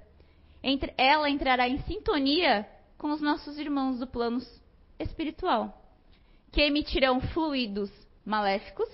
[0.97, 4.39] ela entrará em sintonia com os nossos irmãos do plano
[4.99, 5.81] espiritual,
[6.51, 7.91] que emitirão fluidos
[8.25, 8.89] maléficos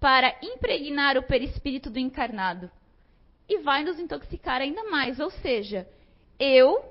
[0.00, 2.70] para impregnar o perispírito do encarnado
[3.48, 5.20] e vai nos intoxicar ainda mais.
[5.20, 5.86] Ou seja,
[6.38, 6.82] eu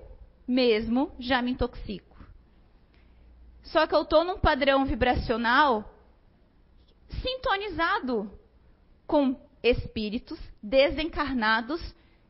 [0.47, 2.17] mesmo já me intoxico.
[3.63, 5.89] Só que eu estou num padrão vibracional
[7.09, 8.31] sintonizado
[9.05, 11.81] com espíritos desencarnados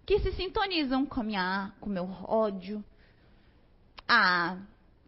[0.06, 2.84] que se sintonizam com a minha, com o meu ódio.
[4.08, 4.58] Ah,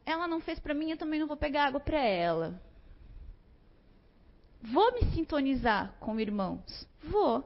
[0.06, 2.62] ela não fez para mim, eu também não vou pegar água para ela.
[4.62, 6.88] Vou me sintonizar com irmãos?
[7.02, 7.44] Vou.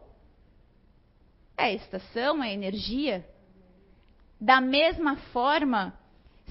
[1.57, 3.25] É estação, é energia.
[4.39, 5.97] Da mesma forma,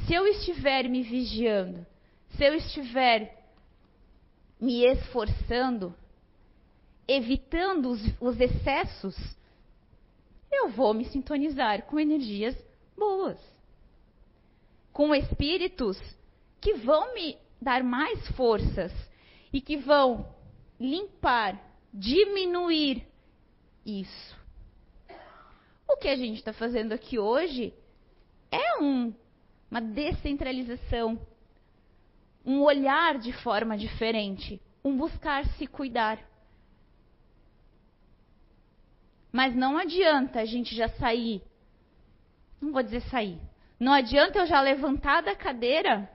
[0.07, 1.87] se eu estiver me vigiando,
[2.31, 3.44] se eu estiver
[4.61, 5.95] me esforçando,
[7.07, 9.17] evitando os, os excessos,
[10.51, 12.57] eu vou me sintonizar com energias
[12.97, 13.39] boas.
[14.93, 16.01] Com espíritos
[16.61, 18.93] que vão me dar mais forças
[19.53, 20.33] e que vão
[20.79, 21.61] limpar,
[21.93, 23.07] diminuir
[23.85, 24.37] isso.
[25.89, 27.75] O que a gente está fazendo aqui hoje
[28.51, 29.13] é um,
[29.71, 31.19] uma descentralização,
[32.45, 36.19] um olhar de forma diferente, um buscar se cuidar.
[39.33, 41.43] Mas não adianta a gente já sair.
[42.61, 43.41] Não vou dizer sair.
[43.81, 46.09] Não adianta eu já levantar da cadeira,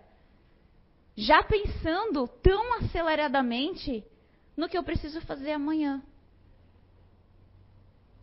[1.15, 4.04] já pensando tão aceleradamente
[4.56, 6.02] no que eu preciso fazer amanhã.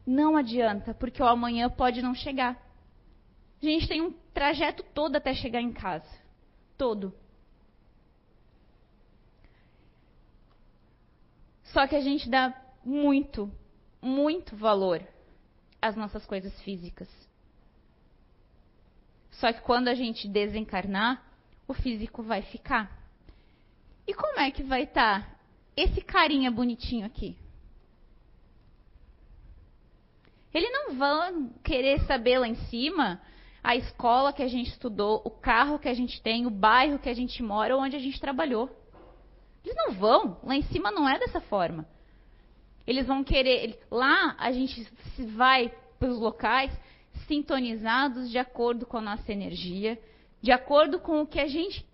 [0.06, 2.56] Não adianta, porque o amanhã pode não chegar.
[3.60, 6.08] A gente tem um trajeto todo até chegar em casa.
[6.78, 7.12] Todo.
[11.72, 13.50] Só que a gente dá muito
[14.00, 15.02] muito valor
[15.80, 17.08] às nossas coisas físicas.
[19.32, 21.22] Só que quando a gente desencarnar,
[21.68, 22.90] o físico vai ficar.
[24.06, 25.36] E como é que vai estar tá
[25.76, 27.36] esse carinha bonitinho aqui?
[30.54, 33.20] Ele não vão querer saber lá em cima
[33.62, 37.08] a escola que a gente estudou, o carro que a gente tem, o bairro que
[37.08, 38.70] a gente mora onde a gente trabalhou.
[39.66, 40.38] Eles não vão.
[40.44, 41.84] Lá em cima não é dessa forma.
[42.86, 43.80] Eles vão querer.
[43.90, 44.88] Lá a gente
[45.34, 46.70] vai para os locais
[47.26, 50.00] sintonizados de acordo com a nossa energia,
[50.40, 51.84] de acordo com o que a gente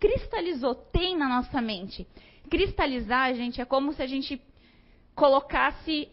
[0.00, 2.08] cristalizou, tem na nossa mente.
[2.50, 4.42] Cristalizar, gente, é como se a gente
[5.14, 6.08] colocasse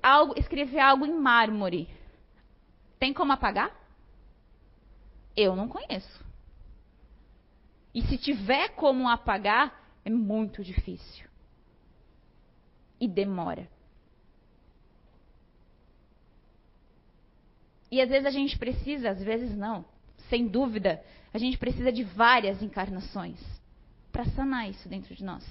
[0.00, 1.88] algo, escrever algo em mármore.
[3.00, 3.74] Tem como apagar?
[5.36, 6.24] Eu não conheço.
[7.92, 11.26] E se tiver como apagar, é muito difícil.
[13.00, 13.68] E demora.
[17.90, 19.84] E às vezes a gente precisa, às vezes não.
[20.28, 21.02] Sem dúvida,
[21.32, 23.38] a gente precisa de várias encarnações
[24.10, 25.44] para sanar isso dentro de nós.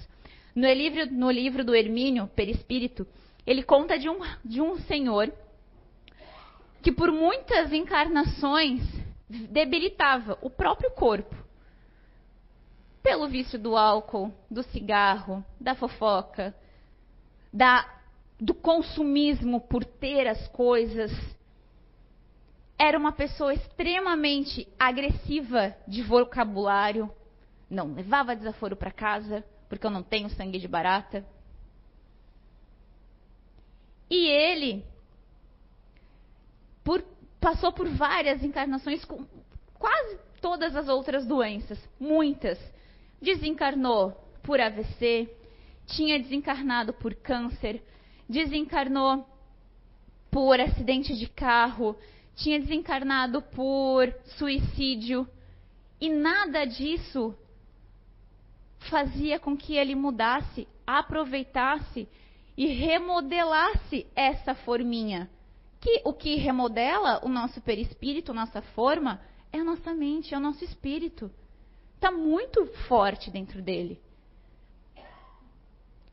[0.54, 3.06] No livro, no livro do Hermínio, Perispírito,
[3.46, 5.32] ele conta de um, de um senhor
[6.82, 8.82] que por muitas encarnações
[9.28, 11.34] debilitava o próprio corpo.
[13.04, 16.54] Pelo vício do álcool, do cigarro, da fofoca,
[17.52, 17.86] da,
[18.40, 21.12] do consumismo por ter as coisas.
[22.78, 27.12] Era uma pessoa extremamente agressiva de vocabulário,
[27.68, 31.22] não levava desaforo para casa, porque eu não tenho sangue de barata.
[34.08, 34.82] E ele
[36.82, 37.04] por,
[37.38, 39.26] passou por várias encarnações com
[39.74, 42.58] quase todas as outras doenças, muitas.
[43.24, 44.12] Desencarnou
[44.42, 45.34] por AVC,
[45.86, 47.82] tinha desencarnado por câncer,
[48.28, 49.26] desencarnou
[50.30, 51.96] por acidente de carro,
[52.36, 55.26] tinha desencarnado por suicídio.
[55.98, 57.34] E nada disso
[58.90, 62.06] fazia com que ele mudasse, aproveitasse
[62.54, 65.30] e remodelasse essa forminha.
[65.80, 69.18] Que o que remodela o nosso perispírito, nossa forma,
[69.50, 71.30] é a nossa mente, é o nosso espírito.
[72.04, 73.98] Está muito forte dentro dele.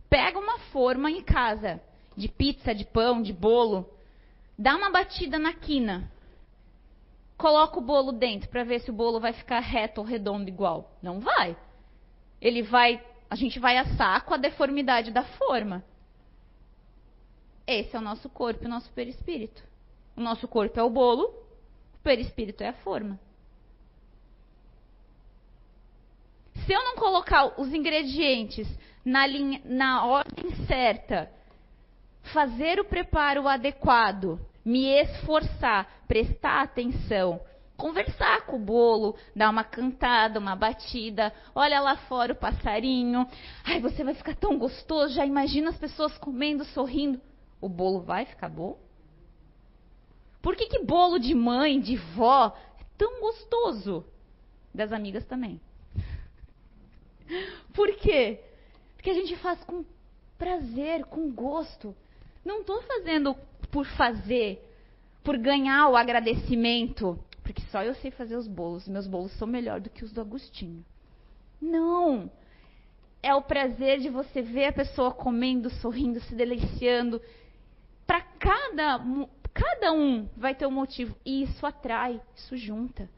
[0.10, 1.82] Pega uma forma em casa,
[2.16, 3.90] de pizza, de pão, de bolo,
[4.58, 6.10] dá uma batida na quina,
[7.38, 10.90] coloca o bolo dentro para ver se o bolo vai ficar reto ou redondo igual.
[11.02, 11.58] Não vai
[12.42, 15.84] ele vai, a gente vai assar com a deformidade da forma.
[17.68, 19.62] Esse é o nosso corpo e o nosso perispírito.
[20.18, 21.26] O nosso corpo é o bolo,
[21.94, 23.20] o perispírito é a forma.
[26.72, 28.66] Se eu não colocar os ingredientes
[29.04, 31.30] na, linha, na ordem certa,
[32.32, 37.42] fazer o preparo adequado, me esforçar, prestar atenção,
[37.76, 43.28] conversar com o bolo, dar uma cantada, uma batida, olha lá fora o passarinho.
[43.66, 47.20] Ai, você vai ficar tão gostoso, já imagina as pessoas comendo, sorrindo.
[47.60, 48.80] O bolo vai ficar bom?
[50.42, 54.06] Por que, que bolo de mãe, de vó, é tão gostoso?
[54.74, 55.60] Das amigas também.
[57.74, 58.40] Por quê?
[58.96, 59.84] Porque a gente faz com
[60.38, 61.96] prazer, com gosto.
[62.44, 63.36] Não estou fazendo
[63.72, 64.60] por fazer,
[65.24, 68.88] por ganhar o agradecimento porque só eu sei fazer os bolos.
[68.88, 70.86] Meus bolos são melhor do que os do Agostinho.
[71.62, 72.32] Não!
[73.22, 77.22] É o prazer de você ver a pessoa comendo, sorrindo, se deliciando.
[78.08, 79.00] Para cada,
[79.54, 81.16] cada um vai ter um motivo.
[81.26, 83.10] E isso atrai, isso junta.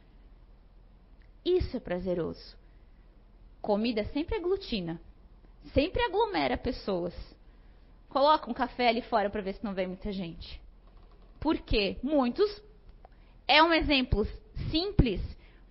[1.46, 2.58] Isso é prazeroso.
[3.64, 5.00] Comida sempre aglutina.
[5.74, 7.14] Sempre aglomera pessoas.
[8.10, 10.60] Coloca um café ali fora para ver se não vem muita gente.
[11.40, 11.96] Por quê?
[12.04, 12.62] Muitos
[13.48, 14.28] é um exemplo
[14.70, 15.22] simples,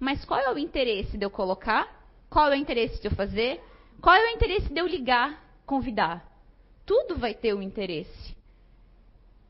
[0.01, 2.03] mas qual é o interesse de eu colocar?
[2.31, 3.61] Qual é o interesse de eu fazer?
[4.01, 6.27] Qual é o interesse de eu ligar, convidar?
[6.87, 8.35] Tudo vai ter um interesse.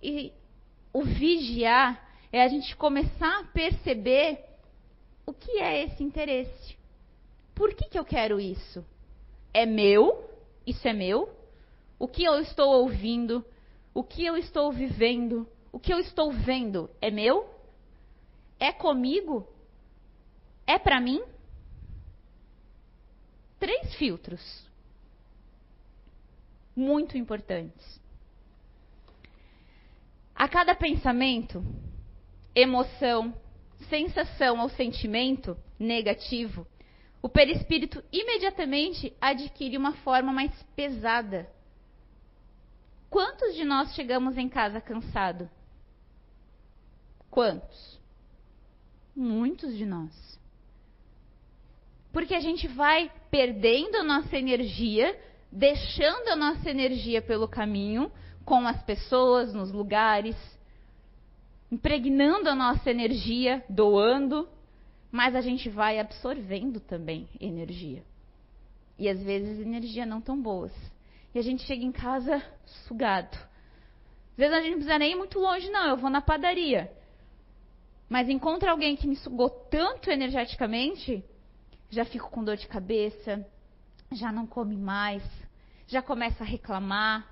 [0.02, 0.32] E
[0.92, 4.44] o vigiar é a gente começar a perceber
[5.24, 6.81] o que é esse interesse.
[7.54, 8.84] Por que, que eu quero isso?
[9.52, 10.28] É meu?
[10.66, 11.28] Isso é meu?
[11.98, 13.44] O que eu estou ouvindo?
[13.94, 15.46] O que eu estou vivendo?
[15.70, 17.48] O que eu estou vendo é meu?
[18.58, 19.46] É comigo?
[20.66, 21.22] É para mim?
[23.58, 24.70] Três filtros
[26.74, 28.00] muito importantes.
[30.34, 31.64] A cada pensamento,
[32.54, 33.34] emoção,
[33.88, 36.66] sensação ou sentimento negativo,
[37.22, 41.48] o perispírito imediatamente adquire uma forma mais pesada.
[43.08, 45.48] Quantos de nós chegamos em casa cansado?
[47.30, 48.00] Quantos?
[49.14, 50.40] Muitos de nós.
[52.12, 55.18] Porque a gente vai perdendo a nossa energia,
[55.50, 58.10] deixando a nossa energia pelo caminho,
[58.44, 60.36] com as pessoas, nos lugares,
[61.70, 64.48] impregnando a nossa energia, doando,
[65.12, 68.02] mas a gente vai absorvendo também energia.
[68.98, 70.72] E às vezes energia não tão boas.
[71.32, 72.42] E a gente chega em casa
[72.88, 73.36] sugado.
[74.32, 75.90] Às vezes a gente não precisa nem ir muito longe, não.
[75.90, 76.90] Eu vou na padaria
[78.12, 81.24] mas encontra alguém que me sugou tanto energeticamente,
[81.88, 83.42] já fico com dor de cabeça,
[84.12, 85.22] já não come mais,
[85.86, 87.26] já começa a reclamar.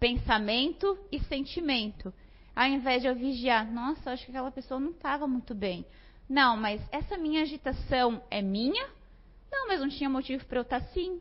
[0.00, 2.12] Pensamento e sentimento.
[2.56, 5.86] Ao invés de eu vigiar, nossa, acho que aquela pessoa não estava muito bem.
[6.30, 8.88] Não, mas essa minha agitação é minha?
[9.50, 11.20] Não, mas não tinha motivo para eu estar tá assim.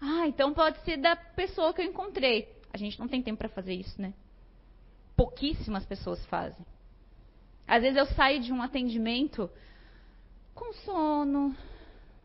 [0.00, 2.54] Ah, então pode ser da pessoa que eu encontrei.
[2.72, 4.14] A gente não tem tempo para fazer isso, né?
[5.16, 6.64] Pouquíssimas pessoas fazem.
[7.66, 9.50] Às vezes eu saio de um atendimento
[10.54, 11.52] com sono,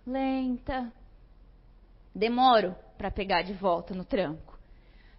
[0.06, 0.94] lenta,
[2.14, 4.60] demoro para pegar de volta no tranco.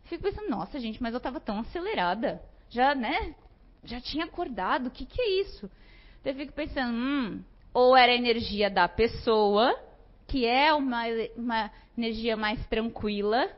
[0.05, 2.40] Fico pensando, nossa gente, mas eu estava tão acelerada,
[2.70, 3.34] já, né?
[3.82, 5.68] Já tinha acordado, o que, que é isso?
[6.24, 7.42] Eu fico pensando, hum,
[7.74, 9.74] ou era a energia da pessoa,
[10.26, 11.02] que é uma,
[11.36, 13.50] uma energia mais tranquila,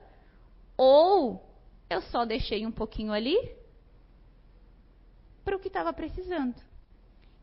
[0.76, 1.42] ou
[1.90, 3.36] eu só deixei um pouquinho ali
[5.44, 6.54] para o que estava precisando.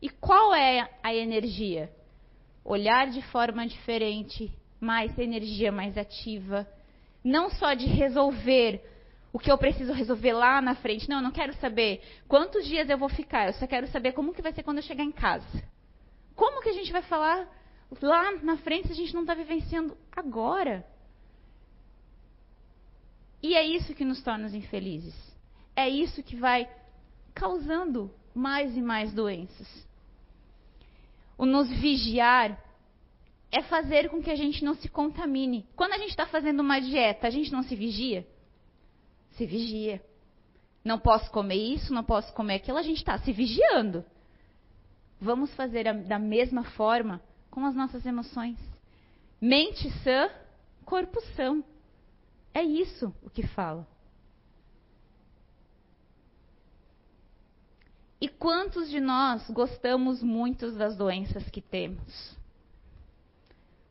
[0.00, 1.90] E qual é a energia?
[2.64, 6.66] Olhar de forma diferente, mais energia mais ativa,
[7.22, 8.84] não só de resolver
[9.32, 11.08] o que eu preciso resolver lá na frente.
[11.08, 14.34] Não, eu não quero saber quantos dias eu vou ficar, eu só quero saber como
[14.34, 15.62] que vai ser quando eu chegar em casa.
[16.36, 17.48] Como que a gente vai falar
[18.00, 20.86] lá na frente se a gente não está vivenciando agora?
[23.42, 25.14] E é isso que nos torna infelizes.
[25.74, 26.68] É isso que vai
[27.34, 29.68] causando mais e mais doenças.
[31.36, 32.62] O nos vigiar
[33.50, 35.66] é fazer com que a gente não se contamine.
[35.74, 38.26] Quando a gente está fazendo uma dieta, a gente não se vigia?
[39.32, 40.02] Se vigia.
[40.84, 44.04] Não posso comer isso, não posso comer aquilo, a gente está se vigiando.
[45.20, 48.58] Vamos fazer a, da mesma forma com as nossas emoções.
[49.40, 50.28] Mente sã,
[50.84, 51.64] corpo são.
[52.52, 53.86] É isso o que fala.
[58.20, 62.36] E quantos de nós gostamos muito das doenças que temos?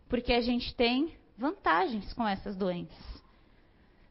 [0.08, 3.21] Porque a gente tem vantagens com essas doenças.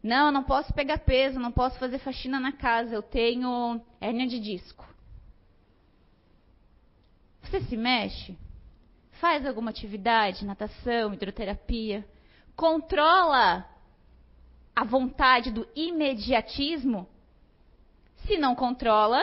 [0.03, 4.27] Não, eu não posso pegar peso, não posso fazer faxina na casa, eu tenho hérnia
[4.27, 4.89] de disco.
[7.43, 8.39] Você se mexe?
[9.13, 12.07] Faz alguma atividade, natação, hidroterapia?
[12.57, 13.67] Controla
[14.75, 17.07] a vontade do imediatismo?
[18.25, 19.23] Se não controla,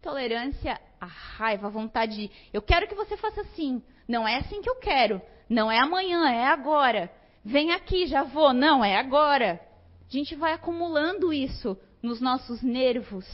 [0.00, 3.82] tolerância à raiva, a vontade de eu quero que você faça assim.
[4.08, 5.20] Não é assim que eu quero.
[5.48, 7.12] Não é amanhã, é agora.
[7.44, 8.52] Vem aqui, já vou.
[8.52, 9.60] Não, é agora.
[10.08, 13.26] A gente vai acumulando isso nos nossos nervos.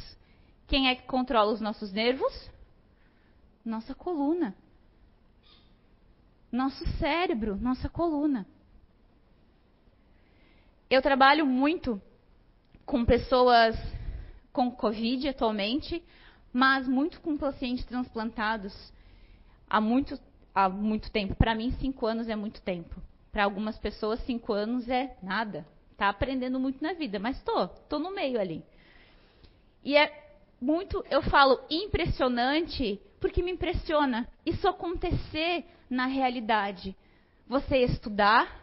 [0.67, 2.51] Quem é que controla os nossos nervos?
[3.65, 4.55] Nossa coluna.
[6.51, 8.47] Nosso cérebro, nossa coluna.
[10.89, 12.01] Eu trabalho muito
[12.85, 13.77] com pessoas
[14.53, 16.03] com Covid atualmente,
[16.53, 18.93] mas muito com pacientes transplantados
[19.69, 20.19] há muito,
[20.55, 21.35] há muito tempo.
[21.35, 23.01] Para mim, cinco anos é muito tempo.
[23.31, 25.67] Para algumas pessoas, cinco anos é nada.
[25.93, 28.65] Está aprendendo muito na vida, mas estou, estou no meio ali.
[29.85, 30.23] E é
[30.61, 36.97] muito, eu falo impressionante, porque me impressiona isso acontecer na realidade.
[37.47, 38.61] Você estudar,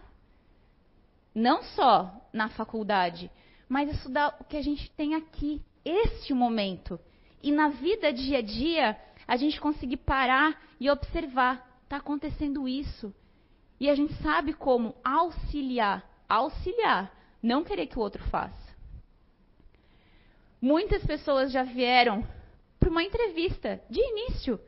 [1.33, 3.29] não só na faculdade,
[3.67, 6.99] mas estudar o que a gente tem aqui, este momento.
[7.41, 13.13] E na vida dia a dia, a gente conseguir parar e observar, está acontecendo isso.
[13.79, 18.69] E a gente sabe como auxiliar, auxiliar, não querer que o outro faça.
[20.61, 22.27] Muitas pessoas já vieram
[22.79, 24.59] para uma entrevista de início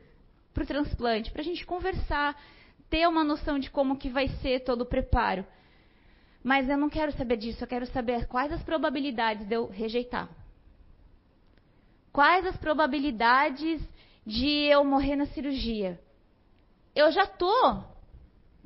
[0.52, 2.40] para o transplante, para a gente conversar,
[2.88, 5.46] ter uma noção de como que vai ser todo o preparo.
[6.42, 10.28] Mas eu não quero saber disso, eu quero saber quais as probabilidades de eu rejeitar.
[12.12, 13.80] Quais as probabilidades
[14.26, 15.98] de eu morrer na cirurgia?
[16.94, 17.82] Eu já tô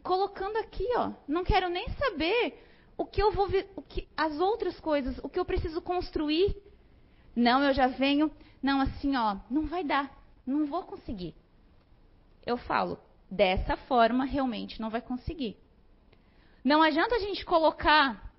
[0.03, 1.13] colocando aqui, ó.
[1.29, 2.66] Não quero nem saber
[2.97, 6.57] o que eu vou o que as outras coisas, o que eu preciso construir.
[7.35, 8.31] Não, eu já venho,
[8.63, 10.11] não assim, ó, não vai dar,
[10.47, 11.35] não vou conseguir.
[12.45, 12.99] Eu falo,
[13.31, 15.57] dessa forma realmente não vai conseguir.
[16.65, 18.33] Não adianta a gente colocar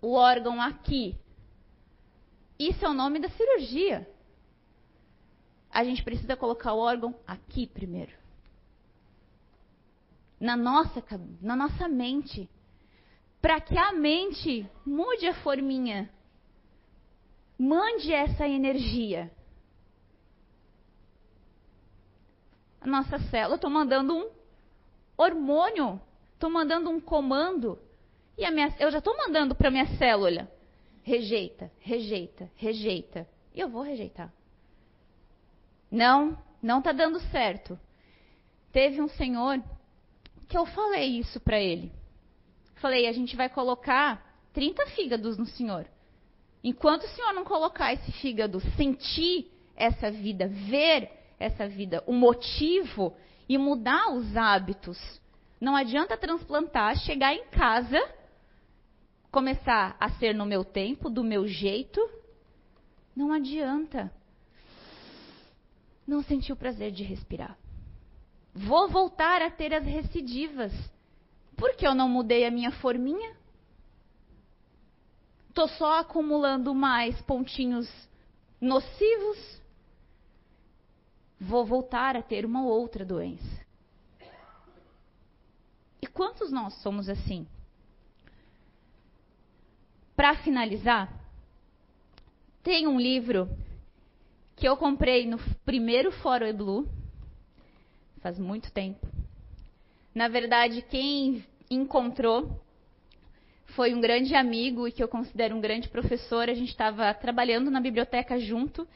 [0.00, 1.16] o órgão aqui.
[2.58, 4.06] Isso é o nome da cirurgia
[5.70, 8.12] a gente precisa colocar o órgão aqui primeiro.
[10.38, 11.02] Na nossa,
[11.40, 12.48] na nossa mente.
[13.40, 16.10] Para que a mente mude a forminha.
[17.58, 19.30] Mande essa energia.
[22.80, 24.30] A nossa célula, estou mandando um
[25.16, 26.00] hormônio,
[26.32, 27.78] estou mandando um comando.
[28.36, 30.50] E minha, eu já estou mandando para minha célula.
[31.02, 33.28] Rejeita, rejeita, rejeita.
[33.54, 34.32] E eu vou rejeitar.
[35.90, 37.78] Não, não está dando certo.
[38.72, 39.62] Teve um senhor
[40.48, 41.92] que eu falei isso para ele.
[42.80, 45.86] Falei, a gente vai colocar 30 fígados no senhor.
[46.64, 53.14] Enquanto o senhor não colocar esse fígado, sentir essa vida, ver essa vida, o motivo
[53.48, 54.98] e mudar os hábitos,
[55.60, 57.98] não adianta transplantar, chegar em casa,
[59.30, 62.00] começar a ser no meu tempo, do meu jeito.
[63.14, 64.10] Não adianta.
[66.06, 67.56] não senti o prazer de respirar.
[68.54, 70.72] Vou voltar a ter as recidivas.
[71.60, 73.36] Por que eu não mudei a minha forminha?
[75.50, 77.86] Estou só acumulando mais pontinhos
[78.58, 79.60] nocivos.
[81.38, 83.60] Vou voltar a ter uma outra doença.
[86.00, 87.46] E quantos nós somos assim?
[90.16, 91.12] Para finalizar,
[92.62, 93.50] tem um livro
[94.56, 96.88] que eu comprei no primeiro Fórum Blue,
[98.22, 99.06] faz muito tempo.
[100.14, 102.60] Na verdade, quem encontrou
[103.76, 106.48] foi um grande amigo e que eu considero um grande professor.
[106.48, 108.86] A gente estava trabalhando na biblioteca junto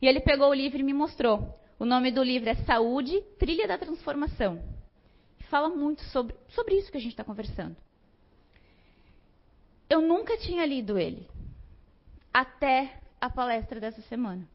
[0.00, 1.58] e ele pegou o livro e me mostrou.
[1.78, 4.62] O nome do livro é Saúde, Trilha da Transformação.
[5.48, 7.76] Fala muito sobre, sobre isso que a gente está conversando.
[9.88, 11.26] Eu nunca tinha lido ele
[12.32, 14.48] até a palestra dessa semana.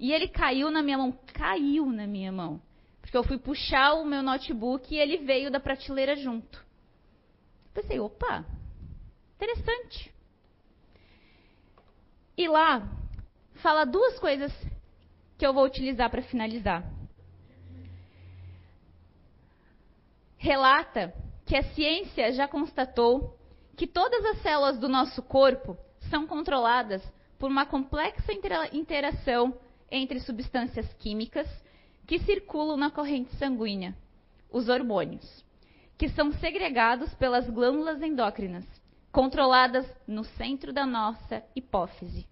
[0.00, 2.60] E ele caiu na minha mão, caiu na minha mão.
[3.12, 6.64] Porque eu fui puxar o meu notebook e ele veio da prateleira junto.
[7.74, 8.42] Pensei, opa,
[9.36, 10.10] interessante.
[12.38, 12.88] E lá
[13.56, 14.50] fala duas coisas
[15.36, 16.90] que eu vou utilizar para finalizar.
[20.38, 23.38] Relata que a ciência já constatou
[23.76, 25.76] que todas as células do nosso corpo
[26.08, 27.02] são controladas
[27.38, 28.32] por uma complexa
[28.72, 29.54] interação
[29.90, 31.46] entre substâncias químicas
[32.06, 33.96] que circulam na corrente sanguínea,
[34.50, 35.44] os hormônios,
[35.96, 38.66] que são segregados pelas glândulas endócrinas,
[39.10, 42.26] controladas no centro da nossa hipófise.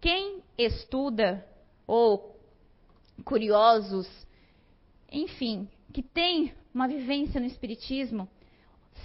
[0.00, 1.46] Quem estuda
[1.86, 2.36] ou
[3.24, 4.08] curiosos,
[5.10, 8.28] enfim, que tem uma vivência no espiritismo,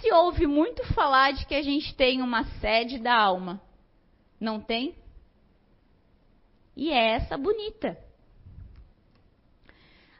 [0.00, 3.60] se ouve muito falar de que a gente tem uma sede da alma.
[4.40, 4.94] Não tem?
[6.76, 7.96] E é essa bonita.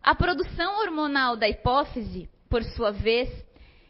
[0.05, 3.27] A produção hormonal da hipófise, por sua vez,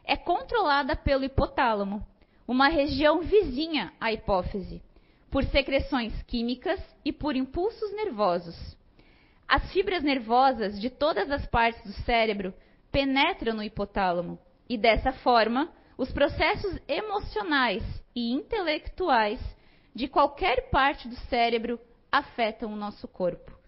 [0.05, 2.07] é controlada pelo hipotálamo,
[2.47, 4.81] uma região vizinha à hipófise,
[5.29, 8.55] por secreções químicas e por impulsos nervosos.
[9.49, 12.55] As fibras nervosas de todas as partes do cérebro
[12.93, 14.39] penetram no hipotálamo
[14.69, 17.83] e, dessa forma, os processos emocionais
[18.15, 19.41] e intelectuais
[19.93, 21.77] de qualquer parte do cérebro
[22.12, 23.64] afetam o nosso corpo.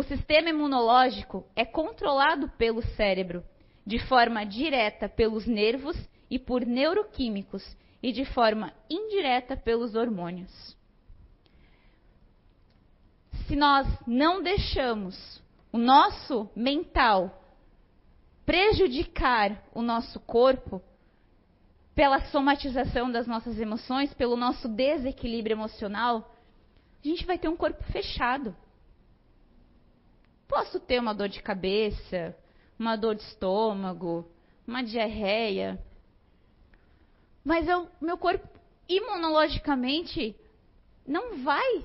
[0.00, 3.44] O sistema imunológico é controlado pelo cérebro,
[3.84, 5.94] de forma direta pelos nervos
[6.30, 10.74] e por neuroquímicos, e de forma indireta pelos hormônios.
[13.46, 17.38] Se nós não deixamos o nosso mental
[18.46, 20.82] prejudicar o nosso corpo,
[21.94, 26.34] pela somatização das nossas emoções, pelo nosso desequilíbrio emocional,
[27.04, 28.56] a gente vai ter um corpo fechado.
[30.50, 32.36] Posso ter uma dor de cabeça,
[32.76, 34.28] uma dor de estômago,
[34.66, 35.80] uma diarreia,
[37.44, 38.48] mas eu, meu corpo
[38.88, 40.34] imunologicamente
[41.06, 41.84] não vai,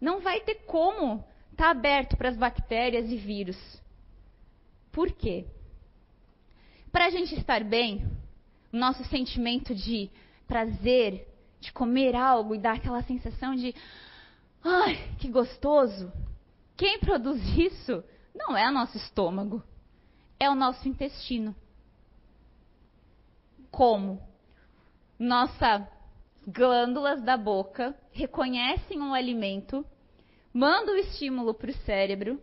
[0.00, 1.22] não vai ter como
[1.52, 3.58] estar tá aberto para as bactérias e vírus.
[4.90, 5.44] Por quê?
[6.90, 8.02] Para a gente estar bem,
[8.72, 10.10] o nosso sentimento de
[10.46, 11.28] prazer,
[11.60, 13.74] de comer algo e dar aquela sensação de
[14.64, 16.10] ai, que gostoso.
[16.76, 18.02] Quem produz isso
[18.34, 19.62] não é o nosso estômago,
[20.38, 21.54] é o nosso intestino.
[23.70, 24.20] Como?
[25.18, 25.82] Nossas
[26.46, 29.84] glândulas da boca reconhecem um alimento,
[30.52, 32.40] mandam o estímulo para o cérebro,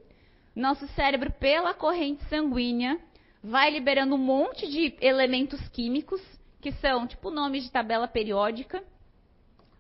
[0.56, 3.00] nosso cérebro, pela corrente sanguínea,
[3.44, 6.22] vai liberando um monte de elementos químicos,
[6.60, 8.84] que são tipo nomes de tabela periódica,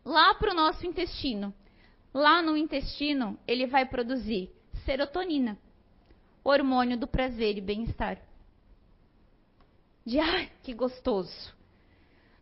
[0.03, 1.53] lá para o nosso intestino.
[2.13, 4.51] Lá no intestino, ele vai produzir
[4.85, 5.57] serotonina,
[6.43, 8.19] hormônio do prazer e bem-estar.
[10.05, 11.53] De ai, que gostoso.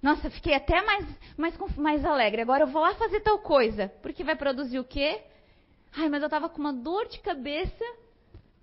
[0.02, 1.06] Nossa, fiquei até mais,
[1.38, 2.42] mais, mais alegre.
[2.42, 3.90] Agora eu vou lá fazer tal coisa.
[4.02, 5.22] Porque vai produzir o quê?
[5.92, 7.84] Ai, mas eu estava com uma dor de cabeça.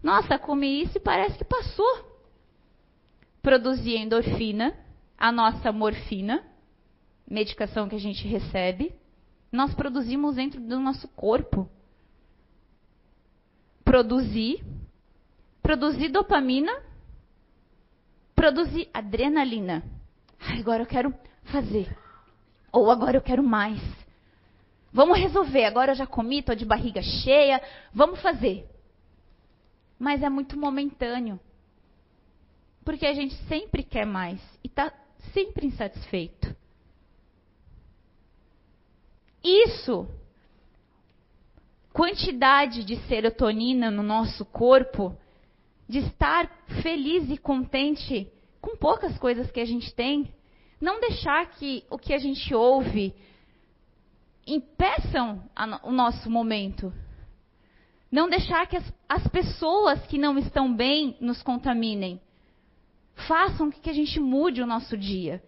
[0.02, 2.16] Nossa, comi isso e parece que passou
[3.46, 4.76] produzir endorfina,
[5.16, 6.44] a nossa morfina,
[7.30, 8.92] medicação que a gente recebe,
[9.56, 11.68] nós produzimos dentro do nosso corpo.
[13.82, 14.62] Produzir,
[15.62, 16.72] produzir dopamina,
[18.34, 19.82] produzir adrenalina.
[20.60, 21.96] Agora eu quero fazer.
[22.70, 23.80] Ou agora eu quero mais.
[24.92, 25.64] Vamos resolver.
[25.64, 27.62] Agora eu já comi, estou de barriga cheia.
[27.94, 28.68] Vamos fazer.
[29.98, 31.40] Mas é muito momentâneo.
[32.84, 34.92] Porque a gente sempre quer mais e está
[35.32, 36.54] sempre insatisfeito.
[41.92, 45.16] Quantidade de serotonina no nosso corpo,
[45.88, 46.50] de estar
[46.82, 48.30] feliz e contente
[48.60, 50.30] com poucas coisas que a gente tem,
[50.80, 53.14] não deixar que o que a gente ouve
[54.46, 55.42] impeçam
[55.82, 56.92] o nosso momento.
[58.10, 62.20] Não deixar que as, as, pessoas que não estão bem nos contaminem.
[63.26, 65.42] Façam que a gente mude o nosso dia.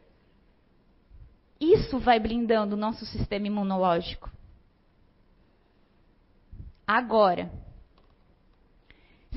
[1.60, 4.30] Isso vai blindando o nosso sistema imunológico.
[6.86, 7.50] Agora,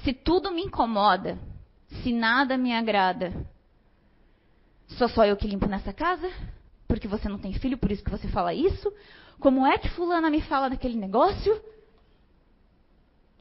[0.04, 1.38] se tudo me incomoda,
[2.02, 3.34] se nada me agrada,
[4.88, 6.32] sou só eu que limpo nessa casa?
[6.88, 8.94] Porque você não tem filho, por isso que você fala isso?
[9.40, 11.62] Como é que fulana me fala daquele negócio?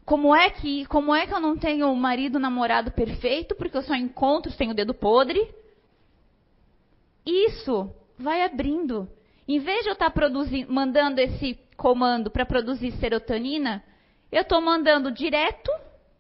[0.05, 3.83] Como é que, como é que eu não tenho um marido, namorado perfeito, porque eu
[3.83, 5.55] só encontro sem o dedo podre?
[7.25, 9.09] Isso vai abrindo.
[9.49, 13.83] Em vez de eu estar produzindo, mandando esse comando para produzir serotonina,
[14.31, 15.73] eu estou mandando direto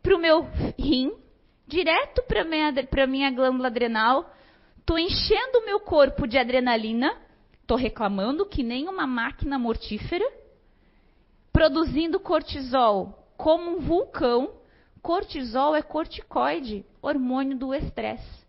[0.02, 0.48] para o meu
[0.78, 1.12] rim,
[1.66, 2.72] direto para a minha,
[3.06, 4.34] minha glândula adrenal,
[4.78, 7.14] estou enchendo o meu corpo de adrenalina,
[7.60, 10.24] estou reclamando que nem uma máquina mortífera,
[11.52, 14.54] produzindo cortisol como um vulcão.
[15.02, 18.44] Cortisol é corticoide, hormônio do estresse.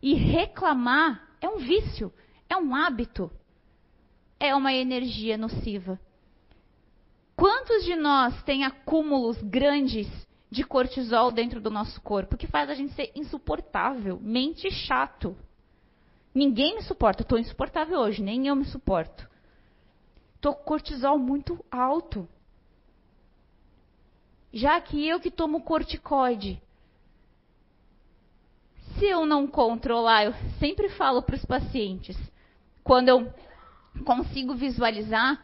[0.00, 2.12] E reclamar é um vício,
[2.52, 3.30] é um hábito,
[4.38, 5.98] é uma energia nociva.
[7.34, 10.06] Quantos de nós têm acúmulos grandes
[10.50, 15.34] de cortisol dentro do nosso corpo que faz a gente ser insuportável, mente chato?
[16.34, 19.26] Ninguém me suporta, estou insuportável hoje, nem eu me suporto.
[20.34, 22.28] Estou com cortisol muito alto.
[24.52, 26.60] Já que eu que tomo corticoide,
[28.98, 32.16] se eu não controlar, eu sempre falo para os pacientes,
[32.82, 33.32] quando eu
[34.04, 35.42] consigo visualizar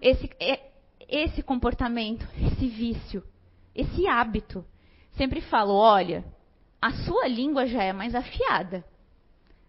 [0.00, 0.60] esse, é,
[1.08, 3.22] esse comportamento, esse vício,
[3.74, 4.64] esse hábito.
[5.12, 6.24] Sempre falo: olha,
[6.80, 8.84] a sua língua já é mais afiada.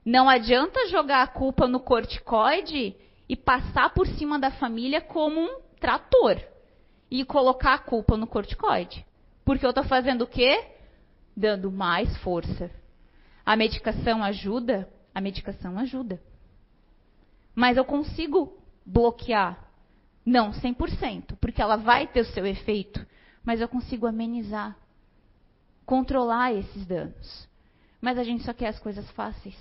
[0.05, 2.95] Não adianta jogar a culpa no corticoide
[3.27, 6.41] e passar por cima da família como um trator
[7.11, 9.05] e colocar a culpa no corticoide.
[9.43, 10.65] Porque eu estou fazendo o quê?
[11.35, 12.71] Dando mais força.
[13.45, 14.89] A medicação ajuda?
[15.13, 16.21] A medicação ajuda.
[17.57, 18.55] Mas eu consigo
[18.85, 19.57] bloquear
[20.23, 23.03] não 100%, porque ela vai ter o seu efeito,
[23.43, 24.77] mas eu consigo amenizar,
[25.83, 27.49] controlar esses danos.
[27.99, 29.57] Mas a gente só quer as coisas fáceis.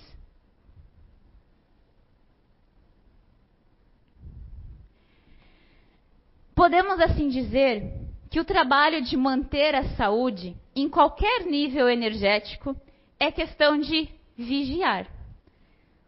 [6.53, 12.79] Podemos assim dizer que o trabalho de manter a saúde em qualquer nível energético
[13.19, 15.07] é questão de vigiar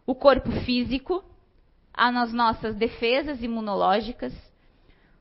[0.05, 1.23] o corpo físico,
[1.93, 4.33] as nossas defesas imunológicas,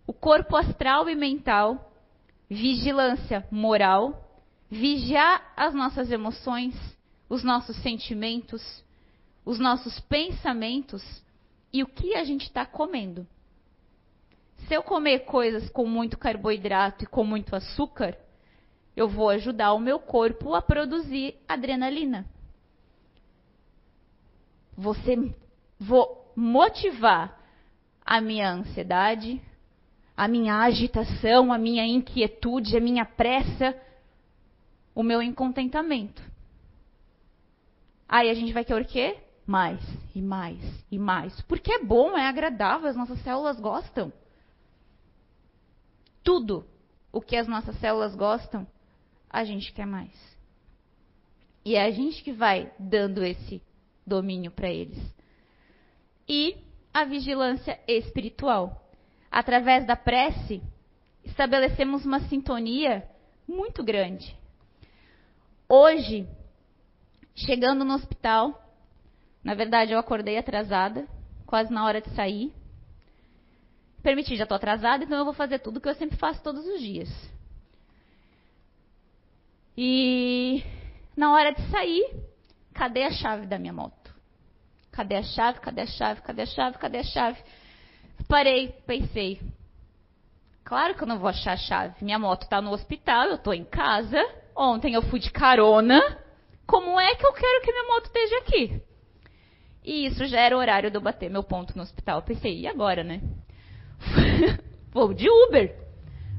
[0.06, 1.92] o corpo astral e mental,
[2.48, 6.74] vigilância moral, vigiar as nossas emoções,
[7.28, 8.84] os nossos sentimentos,
[9.44, 11.02] os nossos pensamentos
[11.72, 13.26] e o que a gente está comendo.
[14.66, 18.16] Se eu comer coisas com muito carboidrato e com muito açúcar,
[18.96, 22.26] eu vou ajudar o meu corpo a produzir adrenalina.
[24.76, 25.34] Você
[25.78, 27.36] vou motivar
[28.06, 29.42] a minha ansiedade,
[30.16, 33.76] a minha agitação, a minha inquietude, a minha pressa,
[34.94, 36.22] o meu incontentamento.
[38.08, 39.18] Aí a gente vai querer o quê?
[39.44, 39.80] Mais
[40.14, 40.60] e mais
[40.92, 41.40] e mais.
[41.42, 44.12] Porque é bom, é agradável, as nossas células gostam.
[46.22, 46.64] Tudo
[47.10, 48.64] o que as nossas células gostam,
[49.28, 50.14] a gente quer mais.
[51.64, 53.60] E é a gente que vai dando esse
[54.06, 55.17] domínio para eles.
[56.28, 56.56] E
[56.92, 58.88] a vigilância espiritual
[59.30, 60.62] através da prece,
[61.24, 63.08] estabelecemos uma sintonia
[63.46, 64.36] muito grande.
[65.68, 66.26] Hoje,
[67.34, 68.62] chegando no hospital,
[69.44, 71.06] na verdade eu acordei atrasada,
[71.46, 72.52] quase na hora de sair.
[74.02, 76.80] Permiti, já estou atrasada, então eu vou fazer tudo que eu sempre faço todos os
[76.80, 77.08] dias.
[79.76, 80.62] E
[81.16, 82.04] na hora de sair,
[82.72, 83.97] cadê a chave da minha moto?
[84.98, 85.60] Cadê a chave?
[85.60, 86.20] Cadê a chave?
[86.22, 86.78] Cadê a chave?
[86.78, 87.38] Cadê a chave?
[88.26, 89.40] Parei, pensei.
[90.64, 92.04] Claro que eu não vou achar a chave.
[92.04, 94.20] Minha moto está no hospital, eu estou em casa.
[94.56, 96.00] Ontem eu fui de carona.
[96.66, 98.82] Como é que eu quero que minha moto esteja aqui?
[99.84, 102.18] E isso já era o horário de eu bater meu ponto no hospital.
[102.18, 103.22] Eu pensei, e agora, né?
[104.90, 105.76] Vou de Uber.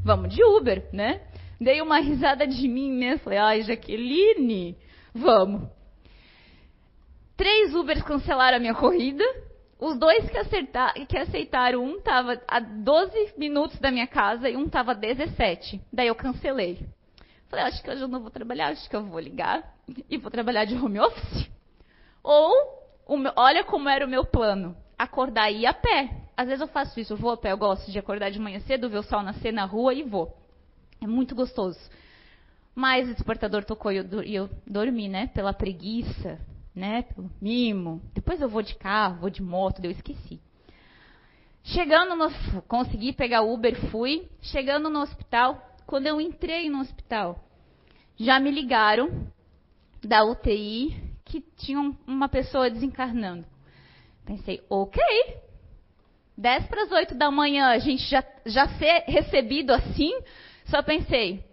[0.03, 1.21] Vamos de Uber, né?
[1.61, 3.17] Dei uma risada de mim, né?
[3.19, 4.77] Falei, ai, Jaqueline,
[5.15, 5.78] vamos.
[7.39, 9.23] Três Ubers cancelaram a minha corrida
[9.79, 14.65] Os dois que, que aceitaram, um estava a 12 minutos da minha casa e um
[14.65, 15.81] estava a 17.
[15.91, 16.85] Daí eu cancelei.
[17.47, 19.73] Falei, acho que hoje eu não vou trabalhar, acho que eu vou ligar
[20.09, 21.49] e vou trabalhar de home office.
[22.21, 26.11] Ou, meu, olha como era o meu plano, acordar e ir a pé.
[26.35, 28.59] Às vezes eu faço isso, eu vou a pé, eu gosto de acordar de manhã
[28.59, 30.35] cedo, ver o sol nascer na rua e vou.
[31.01, 31.79] É muito gostoso.
[32.75, 35.27] Mas o despertador tocou e eu, eu dormi, né?
[35.27, 36.37] Pela preguiça,
[36.75, 37.03] né?
[37.03, 38.01] Pelo mimo.
[38.13, 40.39] Depois eu vou de carro, vou de moto, eu esqueci.
[41.63, 42.29] Chegando no.
[42.63, 44.27] Consegui pegar Uber, fui.
[44.41, 47.43] Chegando no hospital, quando eu entrei no hospital,
[48.17, 49.27] já me ligaram
[50.03, 50.95] da UTI
[51.25, 53.45] que tinha uma pessoa desencarnando.
[54.25, 55.01] Pensei, ok.
[56.37, 60.11] 10 para as 8 da manhã, a gente já, já ser recebido assim.
[60.65, 61.43] Só pensei,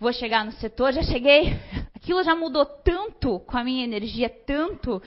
[0.00, 1.54] vou chegar no setor, já cheguei
[2.02, 5.00] aquilo já mudou tanto com a minha energia, tanto,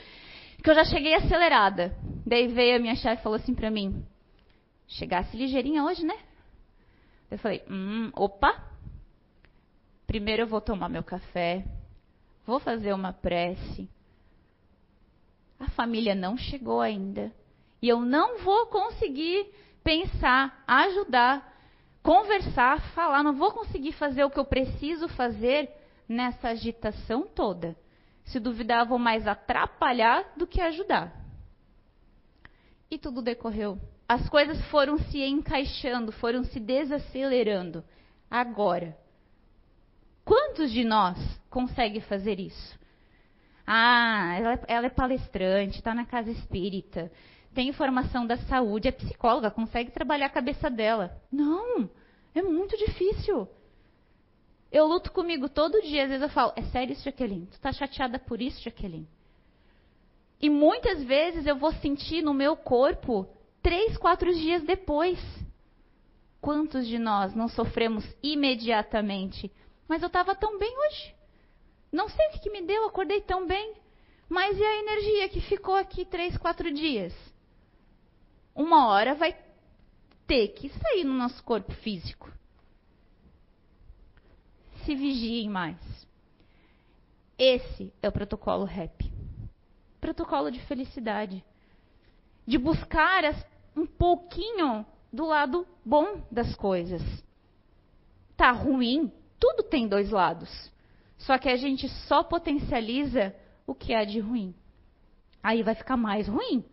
[0.64, 1.94] que eu já cheguei acelerada.
[2.26, 4.04] Daí veio a minha chefe e falou assim para mim:
[4.88, 6.18] chegasse ligeirinha hoje, né?
[7.30, 8.64] Eu falei: hum, opa.
[10.08, 11.66] Primeiro eu vou tomar meu café,
[12.46, 13.90] vou fazer uma prece.
[15.60, 17.32] A família não chegou ainda.
[17.82, 19.48] E eu não vou conseguir
[19.84, 21.54] pensar, ajudar,
[22.02, 25.70] conversar, falar, não vou conseguir fazer o que eu preciso fazer
[26.08, 27.76] nessa agitação toda.
[28.26, 31.14] Se duvidar, vou mais atrapalhar do que ajudar.
[32.90, 33.80] E tudo decorreu.
[34.08, 37.84] As coisas foram se encaixando, foram se desacelerando.
[38.30, 38.98] Agora,
[40.24, 41.18] quantos de nós
[41.50, 42.80] conseguem fazer isso?
[43.66, 47.12] Ah, ela, é, ela é palestrante, está na casa espírita,
[47.54, 51.18] tem informação da saúde, é psicóloga, consegue trabalhar a cabeça dela.
[51.32, 51.90] Não,
[52.36, 53.48] é muito difícil.
[54.76, 56.04] Eu luto comigo todo dia.
[56.04, 57.46] Às vezes eu falo, é sério isso, Jaqueline?
[57.46, 59.08] Tu tá chateada por isso, Jaqueline?
[60.42, 63.26] E muitas vezes eu vou sentir no meu corpo
[63.64, 65.18] três, quatro dias depois.
[66.42, 69.50] Quantos de nós não sofremos imediatamente?
[69.88, 71.16] Mas eu estava tão bem hoje.
[71.90, 73.76] Não sei o que, que me deu, acordei tão bem.
[74.28, 77.14] Mas e a energia que ficou aqui três, quatro dias?
[78.54, 79.38] Uma hora vai
[80.28, 82.30] ter que sair no nosso corpo físico
[84.86, 85.78] se vigiem mais.
[87.38, 89.02] Esse é o protocolo RAP.
[90.00, 91.44] Protocolo de felicidade.
[92.48, 97.02] De buscar as, um pouquinho do lado bom das coisas.
[98.38, 99.12] Tá ruim?
[99.40, 100.72] Tudo tem dois lados.
[101.18, 104.54] Só que a gente só potencializa o que há de ruim.
[105.42, 106.64] Aí vai ficar mais ruim.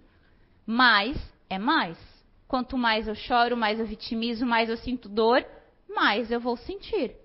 [0.67, 1.17] Mais
[1.49, 1.99] é mais.
[2.47, 5.45] Quanto mais eu choro, mais eu vitimizo, mais eu sinto dor,
[5.89, 7.22] mais eu vou sentir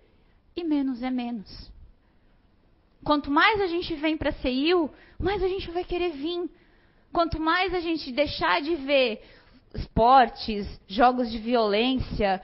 [0.58, 1.72] e menos é menos.
[3.04, 4.90] Quanto mais a gente vem para CEIU,
[5.20, 6.50] mais a gente vai querer vir.
[7.14, 9.24] Quanto mais a gente deixar de ver
[9.76, 12.42] esportes, jogos de violência,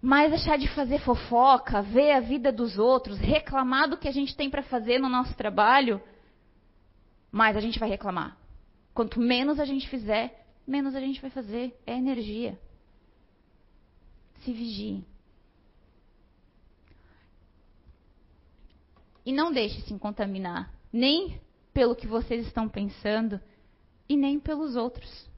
[0.00, 4.36] mais deixar de fazer fofoca, ver a vida dos outros, reclamar do que a gente
[4.36, 6.00] tem para fazer no nosso trabalho,
[7.32, 8.36] mais a gente vai reclamar.
[8.94, 11.74] Quanto menos a gente fizer, menos a gente vai fazer.
[11.86, 12.58] É energia.
[14.44, 15.04] Se vigie.
[19.26, 21.40] E não deixe se contaminar, nem
[21.74, 23.40] pelo que vocês estão pensando
[24.08, 25.28] e nem pelos outros.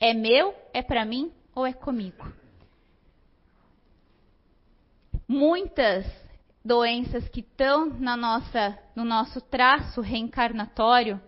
[0.00, 2.26] É meu, é para mim ou é comigo?
[5.28, 6.04] Muitas
[6.64, 11.20] doenças que estão na nossa, no nosso traço reencarnatório,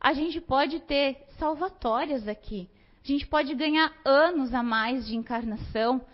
[0.00, 2.68] a gente pode ter salvatórias aqui.
[3.04, 6.04] A gente pode ganhar anos a mais de encarnação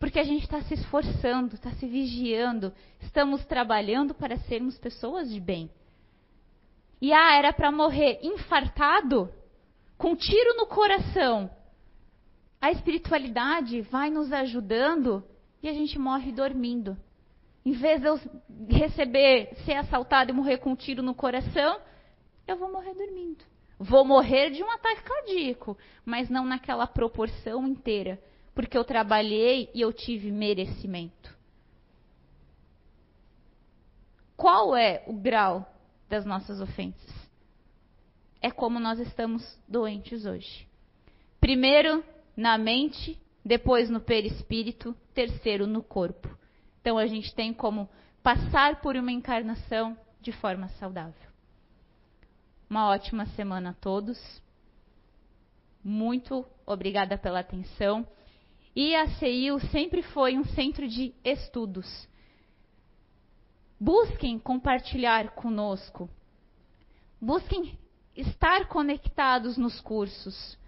[0.00, 5.38] porque a gente está se esforçando, está se vigiando, estamos trabalhando para sermos pessoas de
[5.38, 5.70] bem.
[7.02, 9.30] E ah, era para morrer infartado,
[9.98, 11.50] com um tiro no coração.
[12.58, 15.22] A espiritualidade vai nos ajudando
[15.62, 16.96] e a gente morre dormindo.
[17.62, 18.18] Em vez de eu
[18.70, 21.78] receber, ser assaltado e morrer com um tiro no coração,
[22.48, 23.44] eu vou morrer dormindo.
[23.78, 25.76] Vou morrer de um ataque cardíaco,
[26.06, 28.18] mas não naquela proporção inteira
[28.60, 31.34] porque eu trabalhei e eu tive merecimento.
[34.36, 35.66] Qual é o grau
[36.10, 37.10] das nossas ofensas?
[38.38, 40.68] É como nós estamos doentes hoje.
[41.40, 42.04] Primeiro
[42.36, 46.28] na mente, depois no perispírito, terceiro no corpo.
[46.82, 47.88] Então a gente tem como
[48.22, 51.30] passar por uma encarnação de forma saudável.
[52.68, 54.18] Uma ótima semana a todos.
[55.82, 58.06] Muito obrigada pela atenção.
[58.74, 62.08] E a CEIU sempre foi um centro de estudos.
[63.78, 66.08] Busquem compartilhar conosco.
[67.20, 67.78] Busquem
[68.16, 70.58] estar conectados nos cursos.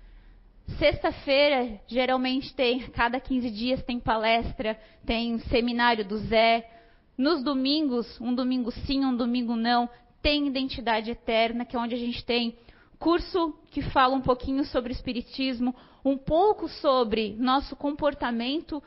[0.78, 6.68] Sexta-feira, geralmente tem, cada 15 dias tem palestra, tem seminário do Zé.
[7.16, 9.88] Nos domingos, um domingo sim, um domingo não,
[10.22, 12.57] tem Identidade Eterna, que é onde a gente tem
[13.03, 15.74] curso que fala um pouquinho sobre espiritismo,
[16.05, 18.80] um pouco sobre nosso comportamento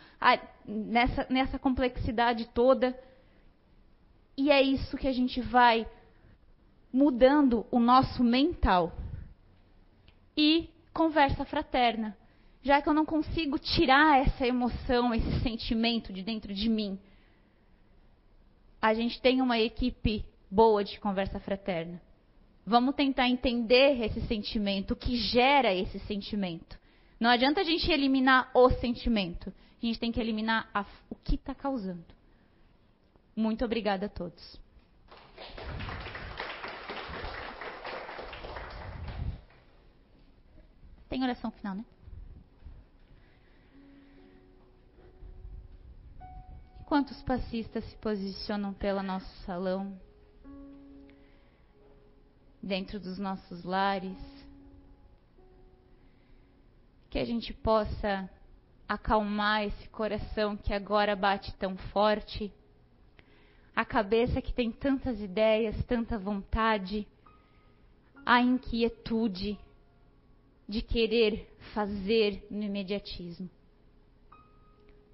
[0.65, 2.97] nessa, nessa complexidade toda.
[4.37, 5.85] E é isso que a gente vai
[6.91, 8.93] mudando o nosso mental.
[10.35, 12.17] E conversa fraterna.
[12.61, 16.97] Já que eu não consigo tirar essa emoção, esse sentimento de dentro de mim.
[18.81, 22.01] A gente tem uma equipe boa de conversa fraterna.
[22.65, 26.79] Vamos tentar entender esse sentimento, o que gera esse sentimento.
[27.19, 29.53] Não adianta a gente eliminar o sentimento.
[29.81, 32.03] A gente tem que eliminar a, o que está causando.
[33.35, 34.59] Muito obrigada a todos.
[41.07, 41.85] Tem oração final, né?
[46.85, 49.99] Quantos passistas se posicionam pelo nosso salão?
[52.65, 54.17] Dentro dos nossos lares?
[57.11, 58.27] Que a gente possa
[58.89, 62.51] acalmar esse coração que agora bate tão forte,
[63.75, 67.07] a cabeça que tem tantas ideias, tanta vontade,
[68.25, 69.59] a inquietude
[70.67, 73.47] de querer fazer no imediatismo.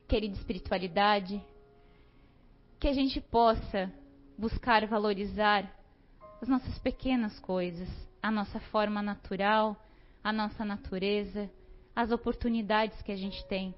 [0.07, 1.43] Querida espiritualidade,
[2.79, 3.91] que a gente possa
[4.37, 5.80] buscar valorizar
[6.41, 7.87] as nossas pequenas coisas,
[8.21, 9.77] a nossa forma natural,
[10.23, 11.47] a nossa natureza,
[11.95, 13.75] as oportunidades que a gente tem,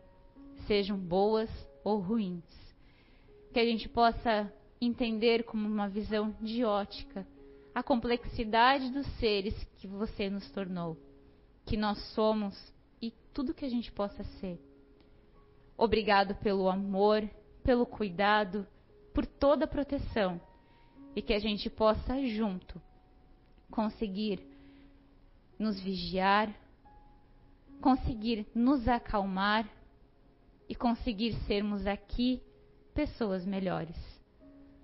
[0.65, 1.49] sejam boas
[1.83, 2.45] ou ruins.
[3.51, 7.27] Que a gente possa entender como uma visão de ótica
[7.75, 10.95] a complexidade dos seres que você nos tornou,
[11.65, 12.55] que nós somos
[13.01, 14.57] e tudo que a gente possa ser.
[15.75, 17.27] Obrigado pelo amor,
[17.63, 18.65] pelo cuidado,
[19.13, 20.39] por toda a proteção
[21.15, 22.81] e que a gente possa junto
[23.69, 24.39] conseguir
[25.57, 26.53] nos vigiar,
[27.81, 29.69] conseguir nos acalmar
[30.67, 32.41] e conseguir sermos aqui
[32.93, 33.97] pessoas melhores.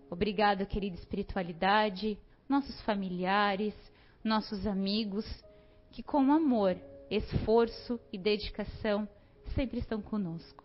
[0.09, 2.17] Obrigado, querida espiritualidade,
[2.47, 3.75] nossos familiares,
[4.23, 5.25] nossos amigos,
[5.91, 6.75] que com amor,
[7.09, 9.07] esforço e dedicação
[9.55, 10.63] sempre estão conosco.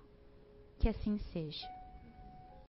[0.79, 1.84] Que assim seja.